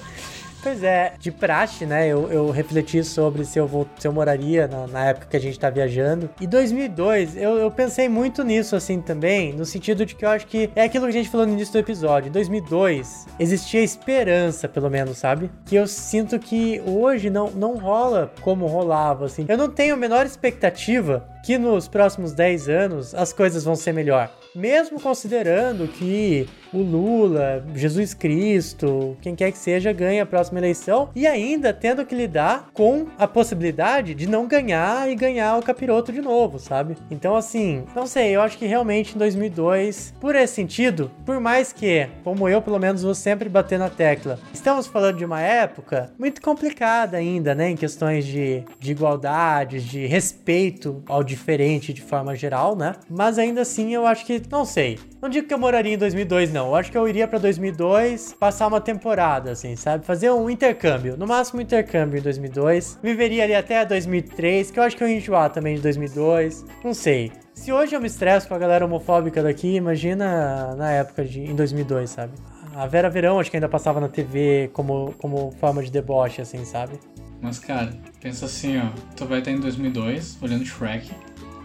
Pois 0.63 0.83
é, 0.83 1.15
de 1.19 1.31
praxe, 1.31 1.87
né? 1.87 2.09
Eu, 2.09 2.31
eu 2.33 2.51
refleti 2.51 3.05
sobre 3.05 3.45
se 3.45 3.59
eu, 3.59 3.67
vou, 3.67 3.87
se 3.97 4.07
eu 4.09 4.13
moraria 4.13 4.67
na, 4.67 4.87
na 4.87 5.05
época 5.07 5.27
que 5.27 5.37
a 5.37 5.41
gente 5.41 5.59
tá 5.59 5.71
viajando. 5.71 6.29
E 6.41 6.47
2002, 6.47 7.37
eu, 7.37 7.57
eu 7.57 7.71
pensei 7.71 8.09
muito 8.09 8.43
nisso, 8.43 8.75
assim, 8.75 9.01
também, 9.01 9.53
no 9.53 9.65
sentido 9.65 10.05
de 10.05 10.15
que 10.15 10.25
eu 10.25 10.31
acho 10.31 10.47
que 10.47 10.71
é 10.75 10.83
aquilo 10.83 11.05
que 11.05 11.11
a 11.11 11.13
gente 11.13 11.29
falou 11.29 11.47
no 11.47 11.53
início 11.53 11.73
do 11.73 11.79
episódio. 11.79 12.29
Em 12.29 12.33
2002, 12.33 13.27
existia 13.39 13.83
esperança, 13.83 14.69
pelo 14.69 14.91
menos, 14.91 15.19
sabe? 15.19 15.51
Que 15.65 15.77
eu 15.77 15.87
sinto 15.87 16.39
que 16.39 16.83
hoje 16.85 17.31
não, 17.31 17.51
não 17.51 17.77
rola 17.77 18.33
como 18.41 18.67
rolava, 18.67 19.27
assim. 19.27 19.47
Eu 19.49 19.57
não 19.57 19.71
tenho 19.71 19.95
a 19.95 19.97
menor 19.97 20.27
expectativa 20.27 21.27
que 21.45 21.57
nos 21.57 21.87
próximos 21.89 22.33
10 22.33 22.69
anos 22.69 23.15
as 23.15 23.33
coisas 23.33 23.65
vão 23.65 23.77
ser 23.77 23.93
melhor. 23.93 24.31
Mesmo 24.55 25.01
considerando 25.01 25.87
que 25.87 26.49
o 26.73 26.79
Lula, 26.79 27.65
Jesus 27.75 28.15
Cristo, 28.15 29.17
quem 29.21 29.35
quer 29.35 29.53
que 29.53 29.59
seja, 29.59 29.93
ganha 29.93 30.23
a 30.23 30.27
próxima 30.27 30.59
eleição 30.59 31.11
e 31.15 31.27
ainda 31.27 31.73
tendo 31.73 32.05
que 32.05 32.15
lidar 32.15 32.69
com 32.73 33.07
a 33.19 33.27
possibilidade 33.27 34.15
de 34.15 34.29
não 34.29 34.47
ganhar 34.47 35.11
e 35.11 35.15
ganhar 35.15 35.57
o 35.57 35.63
capiroto 35.63 36.13
de 36.13 36.21
novo, 36.21 36.59
sabe? 36.59 36.97
Então, 37.11 37.37
assim, 37.37 37.85
não 37.95 38.07
sei, 38.07 38.35
eu 38.35 38.43
acho 38.43 38.59
que 38.59 38.67
realmente 38.67 39.15
em 39.15 39.19
2002, 39.19 40.15
por 40.21 40.35
esse 40.35 40.55
sentido, 40.55 41.11
por 41.25 41.41
mais 41.41 41.73
que, 41.73 42.09
como 42.25 42.49
eu 42.49 42.61
pelo 42.61 42.79
menos 42.79 43.03
vou 43.03 43.15
sempre 43.15 43.49
bater 43.49 43.79
na 43.79 43.89
tecla, 43.89 44.39
estamos 44.53 44.87
falando 44.87 45.19
de 45.19 45.25
uma 45.25 45.41
época 45.41 46.13
muito 46.19 46.41
complicada 46.43 47.17
ainda, 47.17 47.55
né, 47.55 47.71
em 47.71 47.77
questões 47.77 48.25
de, 48.25 48.65
de 48.79 48.93
igualdade, 48.93 49.81
de 49.81 50.07
respeito 50.07 51.03
ao 51.07 51.23
diferente 51.23 51.93
de 51.93 52.03
forma 52.03 52.35
geral, 52.35 52.77
né? 52.77 52.95
Mas 53.09 53.39
ainda 53.39 53.63
assim, 53.63 53.95
eu 53.95 54.07
acho 54.07 54.25
que, 54.27 54.43
não 54.51 54.65
sei, 54.65 54.99
não 55.21 55.29
digo 55.29 55.47
que 55.47 55.55
eu 55.55 55.59
moraria 55.59 55.95
em 55.95 55.99
2002, 55.99 56.53
não. 56.53 56.58
Eu 56.67 56.75
acho 56.75 56.91
que 56.91 56.99
eu 56.99 57.09
iria 57.09 57.27
pra 57.27 57.39
2002 57.39 58.35
passar 58.39 58.67
uma 58.67 58.81
temporada, 58.81 59.53
assim, 59.53 59.77
sabe? 59.77 60.05
Fazer 60.05 60.31
um 60.31 60.49
intercâmbio. 60.49 61.17
No 61.17 61.27
máximo, 61.27 61.59
um 61.61 61.63
intercâmbio 61.63 62.19
em 62.19 62.23
2002. 62.23 62.99
Viveria 63.03 63.45
ali 63.45 63.55
até 63.55 63.85
2003, 63.85 64.71
que 64.71 64.79
eu 64.79 64.83
acho 64.83 64.97
que 64.97 65.03
eu 65.05 65.09
ia 65.09 65.17
enjoar 65.17 65.51
também 65.51 65.77
de 65.77 65.83
2002. 65.83 66.65
Não 66.85 66.95
sei. 66.95 67.33
Se 67.55 67.73
hoje 67.73 67.95
eu 67.95 68.01
me 68.01 68.07
estresso 68.07 68.47
com 68.47 68.55
a 68.55 68.59
galera 68.59 68.85
homofóbica 68.85 69.43
daqui, 69.43 69.75
imagina 69.75 70.75
na 70.77 70.91
época 70.93 71.25
de 71.25 71.41
em 71.41 71.55
2002, 71.55 72.11
sabe? 72.11 72.33
A 72.75 72.87
Vera 72.87 73.11
Verão 73.11 73.41
acho 73.41 73.51
que 73.51 73.57
ainda 73.57 73.69
passava 73.69 74.01
na 74.01 74.09
TV 74.09 74.71
como, 74.73 75.13
como 75.19 75.51
forma 75.59 75.83
de 75.83 75.91
deboche, 75.91 76.41
assim, 76.41 76.65
sabe? 76.65 76.99
Mas, 77.41 77.59
cara, 77.59 77.91
pensa 78.21 78.47
assim, 78.47 78.79
ó. 78.79 78.91
Tu 79.17 79.25
vai 79.25 79.39
estar 79.39 79.51
em 79.51 79.61
2002, 79.61 80.39
olhando 80.43 80.65
Shrek. 80.65 81.11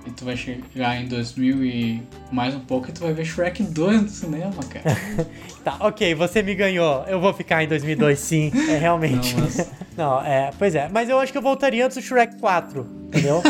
E 0.06 0.12
tu 0.12 0.26
vai 0.26 0.36
chegar 0.36 0.98
em 1.02 1.08
2000 1.08 1.64
e 1.64 2.04
mais 2.30 2.54
um 2.54 2.60
pouco 2.60 2.90
e 2.90 2.92
tu 2.92 3.02
vai 3.02 3.14
ver 3.14 3.24
Shrek 3.24 3.64
2 3.64 4.02
no 4.02 4.10
cinema, 4.10 4.62
cara. 4.70 4.96
Tá, 5.64 5.78
ok, 5.80 6.14
você 6.14 6.44
me 6.44 6.54
ganhou. 6.56 7.06
Eu 7.08 7.22
vou 7.22 7.32
ficar 7.34 7.64
em 7.64 7.70
2002 7.70 8.20
sim, 8.20 8.52
é 8.70 8.78
realmente. 8.78 9.34
Não, 9.34 9.42
mas- 9.44 9.72
Não, 9.96 10.22
é, 10.22 10.52
pois 10.60 10.76
é. 10.76 10.90
Mas 10.92 11.08
eu 11.08 11.18
acho 11.20 11.32
que 11.32 11.38
eu 11.38 11.42
voltaria 11.42 11.86
antes 11.86 11.96
do 11.96 12.04
Shrek 12.04 12.36
4, 12.38 12.86
entendeu? 13.08 13.42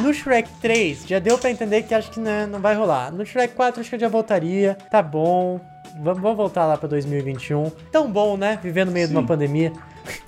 no 0.00 0.14
Shrek 0.14 0.48
3, 0.62 1.04
já 1.08 1.18
deu 1.18 1.36
pra 1.38 1.50
entender 1.50 1.82
que 1.82 1.92
acho 1.92 2.08
que 2.12 2.20
né, 2.20 2.46
não 2.46 2.60
vai 2.60 2.76
rolar. 2.76 3.10
No 3.10 3.26
Shrek 3.26 3.54
4, 3.56 3.80
acho 3.80 3.90
que 3.90 3.96
eu 3.96 4.00
já 4.00 4.08
voltaria. 4.08 4.76
Tá 4.88 5.02
bom. 5.02 5.60
Vamos, 6.00 6.20
vamos 6.22 6.36
voltar 6.36 6.66
lá 6.66 6.76
pra 6.76 6.88
2021. 6.88 7.68
Tão 7.90 8.08
bom, 8.12 8.36
né? 8.36 8.60
Viver 8.62 8.84
no 8.86 8.92
meio 8.92 9.08
de 9.08 9.14
uma 9.14 9.22
Sim. 9.22 9.26
pandemia. 9.26 9.72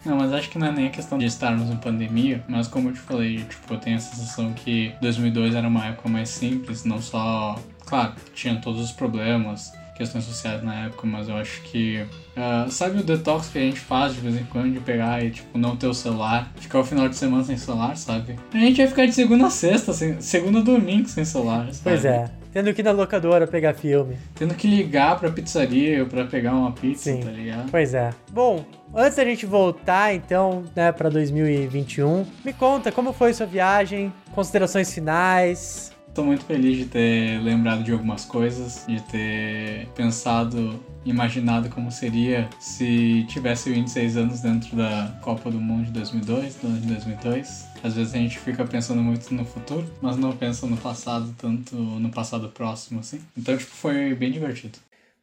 Não, 0.05 0.17
mas 0.17 0.33
acho 0.33 0.51
que 0.51 0.59
não 0.59 0.67
é 0.67 0.73
nem 0.73 0.87
a 0.87 0.91
questão 0.91 1.19
de 1.19 1.27
estarmos 1.27 1.71
em 1.71 1.77
pandemia, 1.77 2.45
mas 2.49 2.69
como 2.69 2.89
eu 2.89 2.93
te 2.93 3.01
falei, 3.01 3.39
tipo, 3.39 3.75
eu 3.75 3.79
tenho 3.79 3.97
a 3.97 4.01
sensação 4.01 4.53
que 4.53 4.93
2002 5.01 5.55
era 5.55 5.67
uma 5.67 5.87
época 5.87 6.09
mais 6.09 6.29
simples, 6.29 6.85
não 6.85 7.01
só. 7.01 7.59
Claro, 7.87 8.13
tinha 8.35 8.57
todos 8.57 8.83
os 8.83 8.93
problemas, 8.93 9.73
questões 9.99 10.25
sociais 10.25 10.63
na 10.63 10.87
época, 10.87 11.07
mas 11.07 11.29
eu 11.29 11.37
acho 11.37 11.61
que. 11.63 12.07
ah, 12.37 12.67
sabe 12.71 13.01
o 13.01 13.03
detox 13.03 13.49
que 13.49 13.59
a 13.59 13.63
gente 13.63 13.81
faz 13.81 14.15
de 14.15 14.21
vez 14.21 14.37
em 14.37 14.45
quando 14.45 14.73
de 14.73 14.81
pegar 14.81 15.25
e, 15.25 15.31
tipo, 15.31 15.59
não 15.59 15.77
ter 15.77 15.89
o 15.89 15.95
celular, 15.95 16.51
ficar 16.57 16.81
o 16.81 16.85
final 16.85 17.09
de 17.09 17.17
semana 17.17 17.43
sem 17.45 17.57
celular, 17.57 17.97
sabe? 17.97 18.39
A 18.53 18.59
gente 18.59 18.77
vai 18.77 18.87
ficar 18.87 19.07
de 19.07 19.13
segunda 19.13 19.47
a 19.47 19.51
sexta, 19.51 19.93
sem, 19.93 20.21
segunda 20.21 20.61
a 20.61 20.63
domingo 20.63 21.09
sem 21.09 21.25
celular, 21.25 21.65
sabe? 21.73 21.81
Pois 21.83 22.05
é. 22.05 22.31
Tendo 22.53 22.73
que 22.73 22.81
ir 22.81 22.85
na 22.85 22.91
locadora 22.93 23.47
pegar 23.47 23.75
filme. 23.75 24.17
Tendo 24.35 24.55
que 24.55 24.67
ligar 24.67 25.19
pra 25.19 25.31
pizzaria 25.31 26.05
pra 26.07 26.25
pegar 26.25 26.53
uma 26.55 26.73
pizza, 26.73 27.13
Sim. 27.13 27.21
tá 27.21 27.31
ligado? 27.31 27.71
Pois 27.71 27.95
é. 27.95 28.11
Bom, 28.31 28.65
antes 28.95 29.17
da 29.17 29.25
gente 29.25 29.45
voltar, 29.47 30.15
então, 30.15 30.65
né, 30.75 30.91
pra 30.93 31.09
2021, 31.09 32.25
me 32.45 32.53
conta 32.53 32.91
como 32.91 33.13
foi 33.13 33.33
sua 33.35 33.47
viagem, 33.47 34.13
considerações 34.35 34.93
finais. 34.93 35.93
Tô 36.19 36.25
muito 36.25 36.45
feliz 36.47 36.77
de 36.77 36.85
ter 36.87 37.41
lembrado 37.41 37.85
de 37.85 37.93
algumas 37.93 38.25
coisas, 38.25 38.85
de 38.89 39.01
ter 39.03 39.87
pensado, 39.95 40.83
imaginado 41.05 41.69
como 41.69 41.93
seria 41.93 42.51
se 42.59 43.25
tivesse 43.29 43.71
26 43.71 44.17
anos 44.17 44.41
dentro 44.41 44.75
da 44.77 45.17
Copa 45.23 45.49
do 45.49 45.61
Mundo 45.61 45.85
de 45.85 45.93
2002, 45.93 46.57
do 46.57 46.67
ano 46.67 46.81
de 46.81 46.89
2002. 46.89 47.69
Às 47.85 47.95
vezes 47.95 48.15
a 48.15 48.19
gente 48.19 48.37
fica 48.37 48.65
pensando 48.65 49.01
muito 49.01 49.33
no 49.33 49.45
futuro, 49.45 49.89
mas 50.03 50.17
não 50.17 50.37
pensa 50.37 50.67
no 50.67 50.77
passado, 50.77 51.33
tanto 51.39 51.77
no 51.77 52.11
passado 52.11 52.49
próximo, 52.49 52.99
assim. 52.99 53.21
Então, 53.37 53.57
tipo, 53.57 53.71
foi 53.71 54.13
bem 54.13 54.33
divertido. 54.33 54.77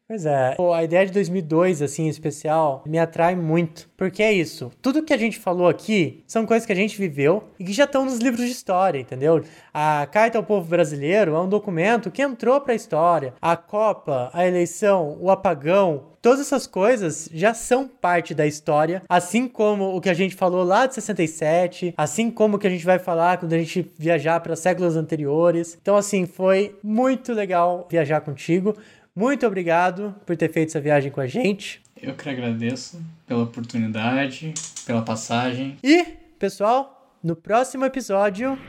Pois 0.08 0.24
é, 0.24 0.56
a 0.76 0.84
ideia 0.84 1.04
de 1.08 1.12
2002, 1.12 1.82
assim, 1.82 2.04
em 2.04 2.10
especial, 2.10 2.84
me 2.86 3.00
atrai 3.00 3.36
muito. 3.36 3.90
Porque 3.98 4.22
é 4.22 4.32
isso, 4.32 4.72
tudo 4.80 5.02
que 5.02 5.14
a 5.14 5.18
gente 5.18 5.40
falou 5.40 5.68
aqui 5.68 6.24
são 6.28 6.46
coisas 6.46 6.64
que 6.64 6.72
a 6.72 6.76
gente 6.76 6.96
viveu 6.96 7.46
e 7.58 7.66
que 7.66 7.74
já 7.74 7.86
estão 7.86 8.06
nos 8.06 8.20
livros 8.20 8.46
de 8.46 8.52
história, 8.52 9.00
entendeu? 9.00 9.44
A 9.74 10.08
Carta 10.12 10.38
ao 10.38 10.44
Povo 10.44 10.70
Brasileiro 10.70 11.34
é 11.34 11.40
um 11.40 11.50
documento 11.50 12.12
que 12.12 12.22
entrou 12.22 12.62
pra 12.62 12.76
história. 12.76 13.34
A 13.42 13.58
Copa, 13.58 14.30
a 14.32 14.46
eleição, 14.46 15.18
o 15.20 15.32
apagão, 15.32 16.04
todas 16.22 16.40
essas 16.40 16.68
coisas 16.68 17.28
já 17.34 17.56
são 17.56 17.88
parte 17.88 18.36
da 18.36 18.46
história, 18.46 19.02
assim 19.10 19.48
como 19.48 19.96
o 19.96 20.02
que 20.02 20.10
a 20.10 20.14
gente 20.14 20.36
falou 20.36 20.64
lá 20.64 20.86
de 20.86 20.94
67, 20.94 21.96
assim 21.98 22.30
como 22.30 22.58
o 22.58 22.60
que 22.60 22.68
a 22.68 22.70
gente 22.70 22.86
vai 22.86 23.00
falar 23.00 23.40
quando 23.40 23.54
a 23.54 23.58
gente 23.58 23.92
viajar 23.98 24.40
para 24.40 24.56
séculos 24.56 24.96
anteriores. 24.96 25.76
Então, 25.82 25.96
assim, 25.96 26.28
foi 26.28 26.78
muito 26.84 27.34
legal 27.34 27.88
viajar 27.90 28.22
contigo. 28.22 28.76
Muito 29.18 29.48
obrigado 29.48 30.14
por 30.26 30.36
ter 30.36 30.52
feito 30.52 30.72
essa 30.72 30.82
viagem 30.82 31.10
com 31.10 31.22
a 31.22 31.28
gente. 31.28 31.82
Eu 32.02 32.16
que 32.16 32.28
agradeço 32.28 33.02
pela 33.26 33.44
oportunidade, 33.44 34.54
pela 34.86 35.04
passagem. 35.04 35.78
E, 35.82 36.04
pessoal, 36.38 37.16
no 37.24 37.34
próximo 37.34 37.86
episódio. 37.86 38.60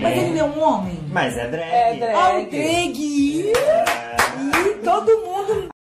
Mas 0.00 0.16
ele 0.16 0.30
não 0.30 0.38
é 0.38 0.44
um 0.44 0.62
homem? 0.62 0.98
Mas 1.12 1.36
é 1.36 1.50
drag. 1.50 1.70
É 1.70 1.96
drag. 1.98 2.14
Ah, 2.14 2.38
o 2.38 2.50
drag. 2.50 2.98
E 2.98 4.74
todo 4.82 5.24